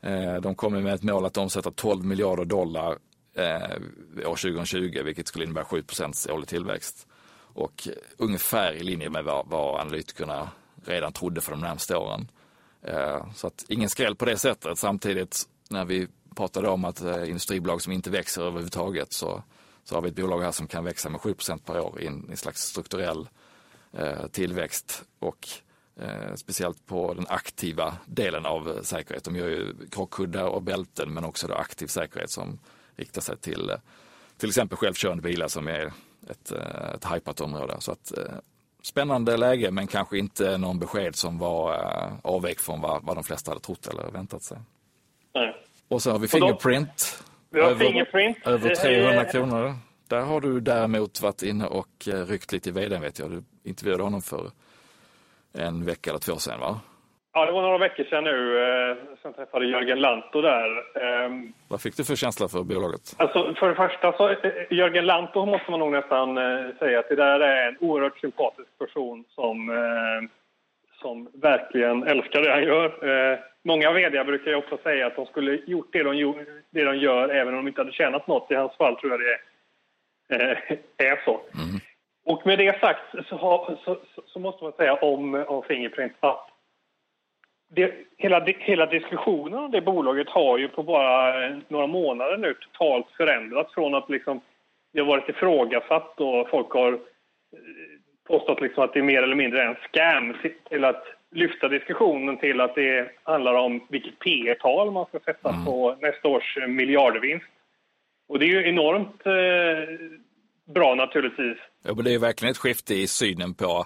Eh, 0.02 0.36
de 0.36 0.56
kommer 0.56 0.82
med 0.82 0.94
ett 0.94 1.04
mål 1.04 1.26
att 1.26 1.38
omsätta 1.38 1.72
12 1.72 2.06
miljarder 2.06 2.46
dollar 2.46 2.98
eh, 3.34 4.28
år 4.30 4.36
2020, 4.36 5.02
vilket 5.04 5.28
skulle 5.28 5.46
innebära 5.46 5.64
7% 5.64 6.32
årlig 6.32 6.48
tillväxt. 6.48 7.08
Och 7.54 7.88
ungefär 8.18 8.74
i 8.74 8.84
linje 8.84 9.10
med 9.10 9.24
vad, 9.24 9.48
vad 9.48 9.82
analytikerna 9.82 10.50
redan 10.86 11.14
trodde 11.14 11.42
för 11.42 11.52
de 11.52 11.62
närmaste 11.62 11.98
åren. 11.98 12.32
Eh, 12.82 13.34
så 13.34 13.48
att 13.48 13.66
ingen 13.68 13.90
skräll 13.90 14.16
på 14.16 14.26
det 14.26 14.38
sättet. 14.38 14.78
Samtidigt 14.78 15.44
när 15.70 15.86
vi 15.86 16.08
pratade 16.36 16.70
om 16.70 16.86
att 16.86 17.02
industribolag 17.02 17.82
som 17.82 17.94
inte 17.94 18.10
växer 18.10 18.42
överhuvudtaget 18.42 19.14
så, 19.14 19.44
så 19.84 19.96
har 19.96 20.02
vi 20.02 20.10
ett 20.10 20.16
bolag 20.16 20.42
här 20.42 20.52
som 20.52 20.68
kan 20.68 20.84
växa 20.84 21.10
med 21.10 21.22
7% 21.22 21.60
per 21.66 21.80
år 21.80 22.02
i 22.02 22.08
en, 22.08 22.28
en 22.30 22.38
slags 22.38 22.62
strukturell 22.62 23.30
tillväxt. 24.32 25.04
Och 25.20 25.48
Eh, 26.02 26.36
speciellt 26.36 26.86
på 26.86 27.14
den 27.14 27.26
aktiva 27.30 27.98
delen 28.06 28.46
av 28.46 28.80
säkerhet. 28.82 29.24
De 29.24 29.36
gör 29.36 29.48
ju 29.48 29.76
krockkuddar 29.92 30.46
och 30.46 30.62
bälten 30.62 31.14
men 31.14 31.24
också 31.24 31.48
då 31.48 31.54
aktiv 31.54 31.88
säkerhet 31.88 32.30
som 32.30 32.60
riktar 32.96 33.22
sig 33.22 33.38
till 33.38 33.72
till 34.40 34.50
exempel 34.50 34.78
självkörande 34.78 35.24
bilar 35.24 35.48
som 35.48 35.68
är 35.68 35.92
ett, 36.30 36.52
eh, 36.52 36.94
ett 36.96 37.04
hajpat 37.04 37.42
område. 37.42 37.76
Så 37.80 37.92
att, 37.92 38.18
eh, 38.18 38.24
spännande 38.84 39.38
läge 39.38 39.72
men 39.72 39.88
kanske 39.88 40.18
inte 40.18 40.58
någon 40.58 40.80
besked 40.80 41.16
som 41.16 41.38
var 41.38 41.74
eh, 41.74 42.14
avvek 42.24 42.60
från 42.60 42.82
vad, 42.82 43.04
vad 43.04 43.18
de 43.18 43.24
flesta 43.24 43.52
hade 43.52 43.62
trott 43.62 43.88
eller 43.88 44.12
väntat 44.12 44.44
sig. 44.44 44.58
Nej. 45.36 45.56
Och 45.88 46.02
så 46.02 46.12
har 46.12 46.20
vi 46.20 46.28
Fingerprint. 46.28 47.24
Vi 47.50 47.62
har 47.62 47.70
över, 47.70 47.86
Fingerprint. 47.86 48.38
Över 48.46 48.76
300 48.76 49.26
kronor. 49.26 49.76
Där 50.08 50.22
har 50.22 50.42
du 50.42 50.60
däremot 50.60 51.22
varit 51.22 51.44
inne 51.44 51.66
och 51.66 52.08
ryckt 52.08 52.52
lite 52.52 52.70
i 52.70 52.72
vdn 52.72 53.02
vet 53.02 53.20
jag. 53.20 53.32
Du 53.32 53.44
intervjuade 53.64 54.04
honom 54.04 54.22
för 54.22 54.52
en 55.54 55.86
vecka 55.86 56.10
eller 56.10 56.20
två 56.20 56.34
sedan 56.36 56.60
va? 56.60 56.80
Ja, 57.34 57.46
det 57.46 57.52
var 57.52 57.62
några 57.62 57.78
veckor 57.78 58.04
sedan 58.04 58.24
nu. 58.24 58.64
Eh, 58.64 58.98
sen 59.22 59.34
träffade 59.34 59.66
Jörgen 59.66 60.00
Lanto 60.02 60.42
där. 60.42 60.70
Eh, 60.78 61.30
Vad 61.68 61.82
fick 61.82 61.98
du 61.98 62.04
för 62.06 62.16
känsla 62.16 62.48
för 62.48 62.64
bolaget? 62.64 63.02
Alltså, 63.18 63.54
för 63.60 63.70
det 63.70 63.76
första 63.76 64.12
så, 64.18 64.30
eh, 64.30 64.38
Jörgen 64.70 65.06
Lanto 65.06 65.46
måste 65.46 65.72
man 65.72 65.80
nog 65.80 65.92
nästan 65.92 66.38
eh, 66.38 66.76
säga 66.80 67.00
att 67.00 67.10
det 67.10 67.16
där 67.16 67.40
är 67.40 67.68
en 67.68 67.78
oerhört 67.80 68.18
sympatisk 68.20 68.78
person 68.78 69.26
som, 69.30 69.58
som 71.02 71.30
verkligen 71.34 72.04
älskar 72.04 72.42
det 72.42 72.52
han 72.52 72.64
gör. 72.64 73.40
Många 73.64 73.92
vd 73.92 74.24
brukar 74.24 74.52
ju 74.52 74.58
också 74.58 74.78
säga 74.84 75.08
att 75.08 75.16
de 75.16 75.26
skulle 75.26 75.52
gjort 75.68 75.90
det 75.92 76.04
de, 76.04 76.36
det 76.70 76.84
de 76.84 76.98
gör 76.98 77.30
även 77.30 77.54
om 77.54 77.60
de 77.66 77.68
inte 77.68 77.82
hade 77.82 77.92
tjänat 77.92 78.28
något. 78.28 78.52
I 78.52 78.56
hans 78.56 78.78
fall 78.78 78.96
tror 78.96 79.12
jag 79.12 79.20
det 79.20 79.40
är, 80.36 80.80
är 80.98 81.22
så. 81.26 81.42
Mm. 81.54 81.80
Och 82.30 82.46
med 82.46 82.58
det 82.58 82.80
sagt 82.80 83.28
så, 83.30 83.36
har, 83.36 83.78
så, 83.86 83.98
så, 84.26 84.40
måste 84.40 84.64
man 84.64 84.74
säga 84.74 84.94
om, 84.94 85.46
om 85.48 85.64
Fingerprint 85.64 86.14
att 86.20 86.50
det, 87.70 87.94
hela, 88.18 88.46
hela 88.46 88.86
diskussionen 88.86 89.60
om 89.60 89.72
det 89.72 89.82
bolaget 89.82 90.30
har 90.30 90.58
ju 90.58 90.68
på 90.68 90.84
bara 90.84 91.50
några 91.68 91.88
månader 91.88 92.38
nu 92.38 92.54
totalt 92.54 93.06
förändrats 93.18 93.74
från 93.74 93.96
att 93.96 94.10
liksom 94.10 94.42
det 94.94 95.00
har 95.00 95.08
varit 95.08 95.30
ifrågasatt 95.30 96.20
och 96.22 96.50
folk 96.50 96.72
har 96.72 96.94
eh, 96.94 97.00
påstått 98.28 98.62
liksom 98.62 98.84
att 98.84 98.94
det 98.94 99.00
är 99.00 99.04
mer 99.04 99.24
eller 99.24 99.36
mindre 99.36 99.64
en 99.64 99.76
scam 99.76 100.36
till 100.70 100.86
att 100.86 101.04
lyfta 101.32 101.68
diskussionen 101.68 102.38
till 102.38 102.62
att 102.62 102.76
det 102.76 103.12
handlar 103.24 103.54
om 103.54 103.88
vilket 103.90 104.20
P 104.20 104.56
tal 104.60 104.92
man 104.92 105.06
ska 105.06 105.20
sätta 105.20 105.50
mm. 105.50 105.66
på 105.66 105.96
nästa 106.02 106.28
års 106.28 106.58
miljardvinst. 106.68 107.46
Och 108.28 108.40
det 108.40 108.46
är 108.46 108.62
ju 108.62 108.70
enormt 108.70 109.26
eh, 109.26 110.20
bra 110.74 110.96
naturligtvis. 110.96 111.58
Ja, 111.84 111.94
men 111.96 112.06
det 112.06 112.14
är 112.14 112.20
verkligen 112.20 112.52
ett 112.52 112.58
skifte 112.58 112.96
i 112.96 113.08
synen 113.08 113.54
på, 113.54 113.86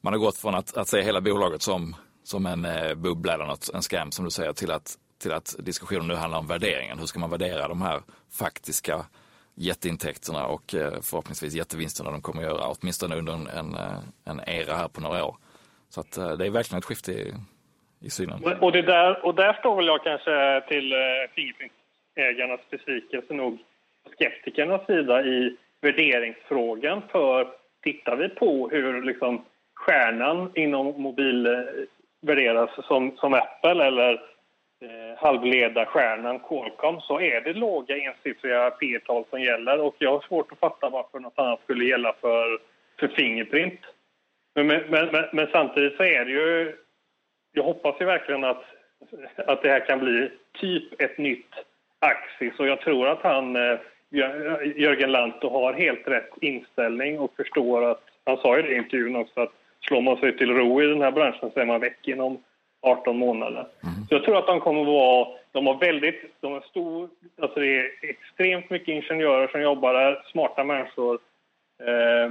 man 0.00 0.12
har 0.12 0.20
gått 0.20 0.38
från 0.38 0.54
att, 0.54 0.76
att 0.76 0.88
se 0.88 1.02
hela 1.02 1.20
bolaget 1.20 1.62
som, 1.62 1.96
som 2.22 2.46
en 2.46 2.64
eh, 2.64 2.94
bubbla 2.94 3.34
eller 3.34 3.44
något, 3.44 3.70
en 3.74 3.82
scam 3.82 4.10
som 4.10 4.24
du 4.24 4.30
säger, 4.30 4.52
till 4.52 4.70
att, 4.70 4.98
till 5.22 5.32
att 5.32 5.56
diskussionen 5.58 6.08
nu 6.08 6.14
handlar 6.14 6.38
om 6.38 6.46
värderingen. 6.46 6.98
Hur 6.98 7.06
ska 7.06 7.18
man 7.18 7.30
värdera 7.30 7.68
de 7.68 7.82
här 7.82 8.00
faktiska 8.38 9.06
jätteintäkterna 9.54 10.46
och 10.46 10.74
eh, 10.74 10.92
förhoppningsvis 11.02 11.54
jättevinsterna 11.54 12.10
de 12.10 12.22
kommer 12.22 12.42
att 12.42 12.48
göra, 12.48 12.74
åtminstone 12.80 13.16
under 13.16 13.32
en, 13.32 13.46
en, 13.46 13.74
eh, 13.74 13.98
en 14.24 14.40
era 14.46 14.74
här 14.74 14.88
på 14.88 15.00
några 15.00 15.24
år. 15.24 15.36
Så 15.88 16.00
att 16.00 16.12
det 16.12 16.46
är 16.46 16.50
verkligen 16.50 16.78
ett 16.78 16.84
skifte 16.84 17.12
i, 17.12 17.34
i 18.00 18.10
synen. 18.10 18.58
Och, 18.60 18.72
det 18.72 18.82
där, 18.82 19.24
och 19.26 19.34
där 19.34 19.52
står 19.52 19.76
väl 19.76 19.86
jag 19.86 20.04
kanske 20.04 20.62
till 20.68 20.92
Fingerprint-ägarnas 21.34 22.60
besvikelse 22.70 23.34
nog 23.34 23.58
skeptikernas 24.12 24.86
sida 24.86 25.22
i 25.22 25.56
värderingsfrågan. 25.80 27.02
För 27.12 27.48
tittar 27.82 28.16
vi 28.16 28.28
på 28.28 28.68
hur 28.68 29.02
liksom 29.02 29.44
stjärnan 29.74 30.52
inom 30.54 31.02
mobil 31.02 31.46
eh, 31.46 31.52
värderas 32.20 32.70
som, 32.86 33.16
som 33.16 33.34
Apple 33.34 33.84
eller 33.84 34.12
eh, 34.80 35.18
halvledarstjärnan 35.18 36.38
Qualcomm 36.38 37.00
så 37.00 37.20
är 37.20 37.40
det 37.40 37.52
låga 37.52 37.96
ensiffriga 37.96 38.70
P-tal 38.70 39.24
som 39.30 39.40
gäller 39.40 39.80
och 39.80 39.94
jag 39.98 40.12
har 40.12 40.20
svårt 40.20 40.52
att 40.52 40.58
fatta 40.58 40.88
varför 40.88 41.18
något 41.18 41.38
annat 41.38 41.60
skulle 41.62 41.84
gälla 41.84 42.14
för, 42.20 42.58
för 43.00 43.08
Fingerprint. 43.08 43.80
Men, 44.54 44.66
men, 44.66 44.86
men, 44.88 45.24
men 45.32 45.48
samtidigt 45.52 45.96
så 45.96 46.02
är 46.02 46.24
det 46.24 46.30
ju... 46.30 46.76
Jag 47.52 47.62
hoppas 47.62 48.00
ju 48.00 48.04
verkligen 48.04 48.44
att, 48.44 48.64
att 49.36 49.62
det 49.62 49.68
här 49.68 49.86
kan 49.86 49.98
bli 49.98 50.30
typ 50.52 51.00
ett 51.00 51.18
nytt 51.18 51.54
Axis 51.98 52.58
och 52.58 52.66
jag 52.66 52.80
tror 52.80 53.08
att 53.08 53.22
han, 53.22 53.56
eh, 53.56 53.78
Jörgen 54.76 55.12
Lantto, 55.12 55.48
har 55.48 55.72
helt 55.72 56.08
rätt 56.08 56.30
inställning 56.40 57.18
och 57.18 57.36
förstår 57.36 57.90
att, 57.90 58.02
han 58.24 58.36
sa 58.36 58.56
ju 58.56 58.62
det 58.62 58.72
i 58.72 58.76
intervjun 58.76 59.16
också, 59.16 59.40
att 59.40 59.52
slår 59.80 60.00
man 60.00 60.16
sig 60.16 60.36
till 60.36 60.54
ro 60.54 60.82
i 60.82 60.86
den 60.86 61.02
här 61.02 61.10
branschen 61.10 61.50
så 61.54 61.60
är 61.60 61.66
man 61.66 61.80
väck 61.80 62.08
inom 62.08 62.38
18 62.82 63.16
månader. 63.16 63.66
Mm. 63.82 63.94
Så 64.08 64.14
jag 64.14 64.24
tror 64.24 64.38
att 64.38 64.46
de 64.46 64.60
kommer 64.60 64.80
att 64.80 64.86
vara... 64.86 65.28
De 65.52 65.66
har 65.66 65.74
väldigt... 65.74 66.34
De 66.40 66.52
har 66.52 66.60
stor... 66.60 67.08
Alltså 67.42 67.60
det 67.60 67.78
är 67.78 67.90
extremt 68.02 68.70
mycket 68.70 68.88
ingenjörer 68.88 69.48
som 69.48 69.62
jobbar 69.62 69.94
där, 69.94 70.22
smarta 70.32 70.64
människor. 70.64 71.18
Eh, 71.82 72.30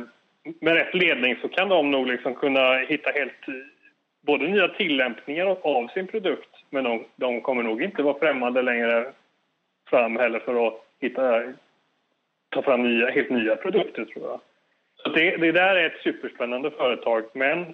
med 0.60 0.74
rätt 0.74 0.94
ledning 0.94 1.36
så 1.42 1.48
kan 1.48 1.70
de 1.70 1.92
nog 1.92 2.08
liksom 2.08 2.36
kunna 2.36 2.78
hitta 2.78 3.10
helt... 3.12 3.66
Både 4.22 4.48
nya 4.48 4.68
tillämpningar 4.68 5.58
av 5.62 5.88
sin 5.88 6.08
produkt, 6.08 6.50
men 6.70 6.84
de, 6.84 7.06
de 7.16 7.42
kommer 7.42 7.64
nog 7.64 7.84
inte 7.84 8.04
vara 8.04 8.20
främmande 8.20 8.62
längre 8.62 9.12
fram 9.90 10.18
heller 10.18 10.40
för 10.40 10.68
att 10.68 10.86
hitta, 11.02 11.44
ta 12.50 12.62
fram 12.62 12.84
nya, 12.84 13.10
helt 13.12 13.30
nya 13.30 13.56
produkter, 13.56 14.06
tror 14.06 14.26
jag. 14.26 14.40
Så 15.04 15.10
det, 15.10 15.38
det 15.38 15.52
där 15.52 15.76
är 15.76 15.86
ett 15.86 16.02
superspännande 16.04 16.72
företag, 16.72 17.24
men 17.34 17.74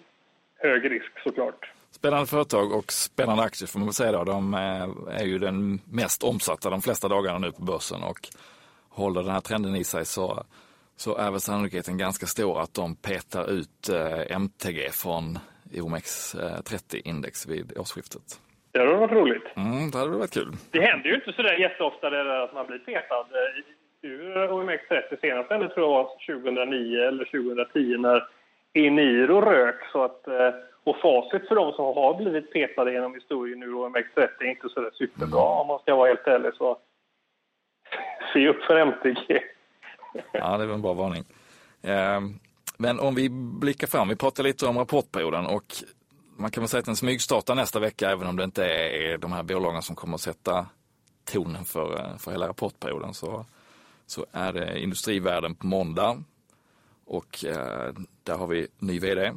hög 0.58 0.92
risk 0.92 1.12
såklart. 1.24 1.72
Spännande 1.92 2.26
företag 2.26 2.74
och 2.74 2.92
spännande 2.92 3.44
aktier 3.44 3.68
får 3.68 3.80
man 3.80 3.88
väl 3.88 3.94
säga 3.94 4.12
då. 4.12 4.24
De 4.24 4.54
är 5.12 5.26
ju 5.26 5.40
den 5.40 5.80
mest 5.86 6.24
omsatta 6.24 6.70
de 6.70 6.82
flesta 6.82 7.08
dagarna 7.08 7.40
nu 7.40 7.52
på 7.52 7.62
börsen 7.62 8.04
och 8.04 8.20
håller 8.90 9.22
den 9.22 9.32
här 9.32 9.42
trenden 9.42 9.76
i 9.76 9.84
sig 9.84 10.06
så, 10.06 10.44
så 10.96 11.18
är 11.18 11.32
väl 11.32 11.40
sannolikheten 11.40 11.98
ganska 11.98 12.26
stor 12.26 12.62
att 12.62 12.74
de 12.74 12.96
petar 12.96 13.52
ut 13.52 13.90
eh, 13.90 14.36
MTG 14.36 14.90
från 14.92 15.40
OMX30-index 15.72 17.50
vid 17.50 17.78
årsskiftet. 17.78 18.42
Det 18.72 18.80
hade 18.80 18.94
varit 18.94 19.12
roligt. 19.12 19.48
Mm, 19.56 19.92
det 19.92 19.98
hade 19.98 20.18
varit 20.18 20.34
kul. 20.34 20.52
Det 20.72 20.82
händer 20.82 21.10
ju 21.10 21.16
inte 21.16 21.34
så 21.34 21.42
där 21.42 21.58
jätteofta 21.58 22.10
det 22.10 22.44
att 22.44 22.54
man 22.54 22.66
blir 22.68 22.80
petad 22.80 23.28
ur 24.06 24.48
OMX30 24.48 25.22
senast 25.22 25.52
eller 25.52 25.68
tror 25.68 25.86
jag 25.86 25.94
var 25.94 26.10
2009 26.40 27.00
eller 27.00 27.26
2010 27.26 27.98
när 27.98 28.28
Eniro 28.74 29.42
rök. 29.42 29.76
Så 29.92 30.04
att, 30.04 30.28
eh, 30.28 30.50
och 30.84 30.98
facit 30.98 31.48
för 31.48 31.56
de 31.56 31.74
som 31.74 31.86
har 31.86 32.18
blivit 32.18 32.54
petade 32.54 32.94
genom 32.94 33.14
historien 33.14 33.64
ur 33.64 33.74
OMX30 33.74 34.28
är 34.40 34.46
inte 34.50 34.70
så 34.70 34.82
där 34.82 34.92
superbra 34.94 35.44
om 35.44 35.68
man 35.68 35.80
ska 35.80 35.96
vara 35.96 36.08
helt 36.08 36.28
ärlig. 36.28 36.52
Så 36.54 36.78
se 38.34 38.48
upp 38.48 38.64
för 38.64 38.76
MTG. 38.76 39.44
Ja, 40.32 40.58
det 40.58 40.66
var 40.66 40.74
en 40.74 40.82
bra 40.82 40.94
varning. 40.94 41.24
Ehm, 41.84 42.34
men 42.78 43.00
om 43.00 43.16
vi 43.16 43.30
blickar 43.62 43.88
fram, 43.88 44.08
vi 44.08 44.16
pratar 44.16 44.44
lite 44.44 44.66
om 44.66 44.78
rapportperioden 44.78 45.46
och 45.46 45.66
man 46.38 46.52
kan 46.52 46.62
väl 46.62 46.68
säga 46.68 46.80
att 46.80 46.86
den 46.86 46.96
smygstartar 46.96 47.56
nästa 47.56 47.80
vecka 47.80 48.12
även 48.12 48.28
om 48.28 48.36
det 48.36 48.44
inte 48.44 48.66
är 48.66 49.18
de 49.18 49.32
här 49.32 49.44
bolagen 49.44 49.82
som 49.82 49.96
kommer 49.96 50.16
att 50.16 50.22
sätta 50.22 50.66
tonen 51.34 51.66
för, 51.66 52.00
eh, 52.00 52.18
för 52.18 52.32
hela 52.32 52.48
rapportperioden. 52.48 53.14
Så 53.14 53.46
så 54.06 54.26
är 54.32 54.54
det 54.54 54.80
Industrivärden 54.80 55.56
på 55.56 55.68
måndag 55.68 56.24
och 57.06 57.46
eh, 57.46 57.94
där 58.24 58.38
har 58.38 58.48
vi 58.48 58.68
ny 58.80 59.00
vd, 59.00 59.34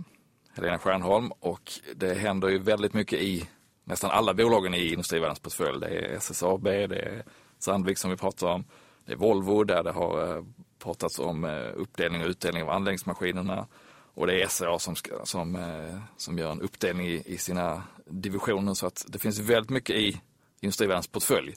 Helena 0.52 0.78
Stjernholm. 0.78 1.32
och 1.40 1.72
det 1.96 2.14
händer 2.14 2.48
ju 2.48 2.58
väldigt 2.58 2.94
mycket 2.94 3.18
i 3.18 3.48
nästan 3.84 4.10
alla 4.10 4.34
bolagen 4.34 4.74
i 4.74 4.92
Industrivärdens 4.92 5.40
portfölj. 5.40 5.80
Det 5.80 5.86
är 5.86 6.16
SSAB, 6.16 6.64
det 6.64 6.98
är 6.98 7.22
Sandvik 7.58 7.98
som 7.98 8.10
vi 8.10 8.16
pratar 8.16 8.46
om, 8.46 8.64
det 9.04 9.12
är 9.12 9.16
Volvo 9.16 9.64
där 9.64 9.82
det 9.82 9.92
har 9.92 10.36
eh, 10.36 10.44
pratats 10.78 11.18
om 11.18 11.44
eh, 11.44 11.70
uppdelning 11.74 12.22
och 12.22 12.28
utdelning 12.28 12.62
av 12.62 12.70
anläggningsmaskinerna 12.70 13.66
och 14.14 14.26
det 14.26 14.42
är 14.42 14.48
SCA 14.48 14.78
som, 14.78 14.96
ska, 14.96 15.24
som, 15.24 15.56
eh, 15.56 15.98
som 16.16 16.38
gör 16.38 16.52
en 16.52 16.62
uppdelning 16.62 17.06
i, 17.06 17.22
i 17.26 17.38
sina 17.38 17.82
divisioner 18.04 18.74
så 18.74 18.86
att 18.86 19.04
det 19.08 19.18
finns 19.18 19.38
väldigt 19.38 19.70
mycket 19.70 19.96
i 19.96 20.20
Industrivärdens 20.60 21.06
portfölj. 21.06 21.54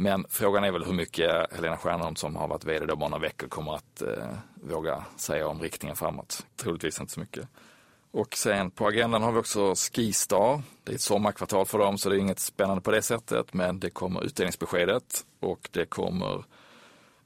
Men 0.00 0.24
frågan 0.28 0.64
är 0.64 0.70
väl 0.70 0.84
hur 0.84 0.92
mycket 0.92 1.54
Helena 1.54 1.76
Stjernholm 1.76 2.16
som 2.16 2.36
har 2.36 2.48
varit 2.48 2.64
vd 2.64 2.86
då 2.86 2.96
bara 2.96 3.08
några 3.08 3.22
veckor 3.22 3.48
kommer 3.48 3.74
att 3.74 4.02
eh, 4.02 4.26
våga 4.54 5.04
säga 5.16 5.48
om 5.48 5.60
riktningen 5.60 5.96
framåt. 5.96 6.46
Troligtvis 6.56 7.00
inte 7.00 7.12
så 7.12 7.20
mycket. 7.20 7.48
Och 8.10 8.36
sen 8.36 8.70
på 8.70 8.86
agendan 8.86 9.22
har 9.22 9.32
vi 9.32 9.38
också 9.38 9.74
Skistar. 9.74 10.62
Det 10.84 10.92
är 10.92 10.94
ett 10.94 11.00
sommarkvartal 11.00 11.66
för 11.66 11.78
dem 11.78 11.98
så 11.98 12.08
det 12.08 12.16
är 12.16 12.18
inget 12.18 12.38
spännande 12.38 12.82
på 12.82 12.90
det 12.90 13.02
sättet. 13.02 13.54
Men 13.54 13.80
det 13.80 13.90
kommer 13.90 14.24
utdelningsbeskedet 14.24 15.24
och 15.40 15.68
det 15.72 15.86
kommer 15.86 16.44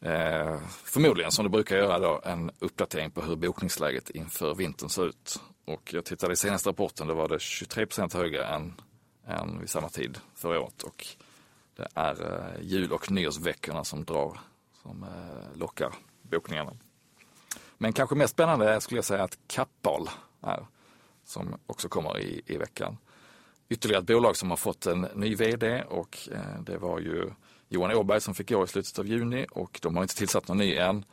eh, 0.00 0.61
förmodligen 0.85 1.30
som 1.32 1.44
det 1.44 1.50
brukar 1.50 1.76
göra 1.76 1.98
då 1.98 2.20
en 2.24 2.50
uppdatering 2.58 3.11
på 3.11 3.22
hur 3.22 3.37
bokningsläget 3.37 4.11
inför 4.11 4.54
vintern 4.54 4.88
ser 4.88 5.06
ut. 5.06 5.40
Och 5.64 5.94
jag 5.94 6.04
tittade 6.04 6.32
i 6.32 6.37
senaste 6.37 6.68
rapporten, 6.68 7.06
då 7.06 7.14
var 7.14 7.28
det 7.28 7.40
23 7.40 7.87
procent 7.87 8.14
högre 8.14 8.44
än, 8.44 8.74
än 9.26 9.61
vid 9.61 9.70
samma 9.70 9.88
tid 9.88 10.18
förra 10.35 10.61
året. 10.61 10.82
Och 10.82 11.06
det 11.76 11.88
är 11.94 12.32
eh, 12.32 12.62
jul 12.62 12.92
och 12.92 13.11
nyårsveckorna 13.11 13.85
som 13.85 14.04
drar, 14.04 14.40
som 14.82 15.02
eh, 15.02 15.58
lockar 15.58 15.94
bokningarna. 16.22 16.72
Men 17.78 17.92
kanske 17.92 18.16
mest 18.16 18.32
spännande 18.32 18.80
skulle 18.80 18.98
jag 18.98 19.04
säga 19.04 19.24
att 19.24 19.38
Kappahl 19.46 20.11
är, 20.40 20.66
som 21.24 21.54
också 21.66 21.88
kommer 21.88 22.18
i, 22.18 22.42
i 22.46 22.56
veckan. 22.56 22.98
Ytterligare 23.68 24.00
ett 24.02 24.06
bolag 24.06 24.37
som 24.37 24.50
har 24.50 24.56
fått 24.56 24.87
en 24.87 25.00
ny 25.00 25.35
vd 25.35 25.82
och 25.82 26.28
eh, 26.32 26.62
det 26.62 26.78
var 26.78 26.98
ju 26.98 27.30
Johan 27.68 27.94
Åberg 27.94 28.20
som 28.20 28.35
fick 28.35 28.48
gå 28.50 28.64
i 28.64 28.66
slutet 28.66 28.98
av 28.98 29.06
juni 29.06 29.46
och 29.50 29.78
de 29.82 29.96
har 29.96 30.02
inte 30.02 30.16
tillsatt 30.16 30.48
någon 30.48 30.58
ny 30.58 30.76
än. 30.76 31.04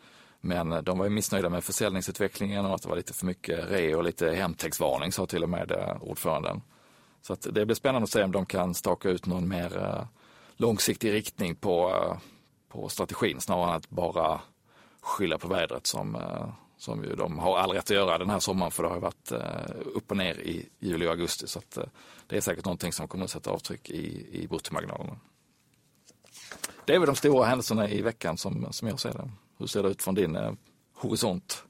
Men 0.41 0.83
de 0.83 0.97
var 0.97 1.05
ju 1.05 1.11
missnöjda 1.11 1.49
med 1.49 1.63
försäljningsutvecklingen 1.63 2.65
och 2.65 2.75
att 2.75 2.81
det 2.81 2.89
var 2.89 2.95
lite 2.95 3.13
för 3.13 3.25
mycket 3.25 3.71
re 3.71 3.95
och 3.95 4.03
lite 4.03 4.31
hemtextvarning 4.31 5.11
sa 5.11 5.25
till 5.25 5.43
och 5.43 5.49
med 5.49 5.97
ordföranden. 6.01 6.61
Så 7.21 7.33
att 7.33 7.47
det 7.51 7.65
blir 7.65 7.75
spännande 7.75 8.03
att 8.03 8.09
se 8.09 8.23
om 8.23 8.31
de 8.31 8.45
kan 8.45 8.73
staka 8.73 9.09
ut 9.09 9.25
någon 9.25 9.47
mer 9.47 10.07
långsiktig 10.59 11.13
riktning 11.13 11.55
på, 11.55 11.89
eh, 11.89 12.17
på 12.69 12.89
strategin 12.89 13.41
snarare 13.41 13.69
än 13.69 13.75
att 13.75 13.89
bara 13.89 14.41
skylla 15.01 15.37
på 15.37 15.47
vädret 15.47 15.87
som, 15.87 16.15
eh, 16.15 16.49
som 16.77 17.03
ju 17.03 17.15
de 17.15 17.39
har 17.39 17.57
all 17.57 17.71
rätt 17.71 17.83
att 17.83 17.89
göra 17.89 18.17
den 18.17 18.29
här 18.29 18.39
sommaren 18.39 18.71
för 18.71 18.83
det 18.83 18.89
har 18.89 18.99
varit 18.99 19.31
eh, 19.31 19.75
upp 19.95 20.11
och 20.11 20.17
ner 20.17 20.39
i 20.39 20.69
juli 20.79 21.07
och 21.07 21.11
augusti. 21.11 21.47
Så 21.47 21.59
att 21.59 21.77
det 22.27 22.37
är 22.37 22.41
säkert 22.41 22.65
någonting 22.65 22.91
som 22.91 23.07
kommer 23.07 23.23
att 23.23 23.31
sätta 23.31 23.51
avtryck 23.51 23.89
i, 23.89 24.27
i 24.31 24.47
bruttomarginalerna. 24.47 25.19
Det 26.85 26.95
är 26.95 26.99
väl 26.99 27.07
de 27.07 27.15
stora 27.15 27.45
händelserna 27.45 27.89
i 27.89 28.01
veckan 28.01 28.37
som, 28.37 28.67
som 28.71 28.87
jag 28.87 28.99
ser 28.99 29.13
det. 29.13 29.29
Hur 29.59 29.67
ser 29.67 29.83
det 29.83 29.89
ut 29.89 30.03
från 30.03 30.15
din 30.15 30.35
eh, 30.35 30.51
horisont? 30.95 31.63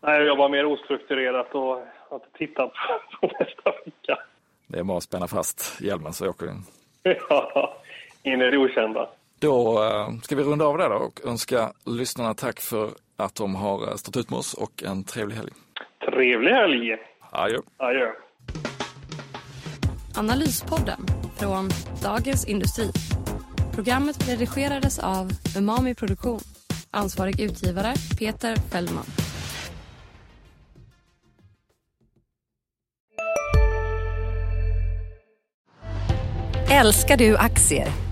Nej, 0.00 0.18
jag 0.18 0.26
jobbar 0.26 0.48
mer 0.48 0.64
ostrukturerat 0.66 1.54
och 1.54 1.62
har 1.62 2.14
inte 2.14 2.38
tittat 2.38 2.72
på 3.20 3.26
nästa 3.40 3.70
vecka. 3.84 4.18
Det 4.66 4.78
är 4.78 4.84
bara 4.84 4.98
att 4.98 5.04
spänna 5.04 5.28
fast 5.28 5.80
hjälmen 5.80 6.12
så 6.12 6.28
åker 6.28 6.48
in. 6.48 6.64
ja, 7.28 7.81
in 8.22 8.40
i 8.40 8.50
det 8.50 8.58
okända. 8.58 9.08
Då 9.38 9.84
eh, 9.84 10.20
ska 10.22 10.36
vi 10.36 10.42
runda 10.42 10.64
av 10.64 10.78
där 10.78 10.90
då 10.90 10.96
och 10.96 11.20
önska 11.24 11.72
lyssnarna 11.86 12.34
tack 12.34 12.60
för 12.60 12.90
att 13.16 13.34
de 13.34 13.54
har 13.54 13.88
eh, 13.88 13.94
stått 13.94 14.16
ut 14.16 14.30
med 14.30 14.38
oss 14.38 14.54
och 14.54 14.82
en 14.82 15.04
trevlig 15.04 15.36
helg. 15.36 15.50
Trevlig 16.10 16.52
helg! 16.52 16.96
Adjö. 17.30 17.58
Adjö. 17.76 18.12
Analyspodden 20.16 21.00
från 21.38 21.68
Dagens 22.02 22.48
Industri. 22.48 22.90
Programmet 23.74 24.28
redigerades 24.28 24.98
av 24.98 25.30
Umami 25.58 25.94
Produktion. 25.94 26.40
Ansvarig 26.90 27.40
utgivare 27.40 27.94
Peter 28.18 28.56
Fellman. 28.56 29.04
Älskar 36.70 37.16
du 37.16 37.36
aktier? 37.36 38.11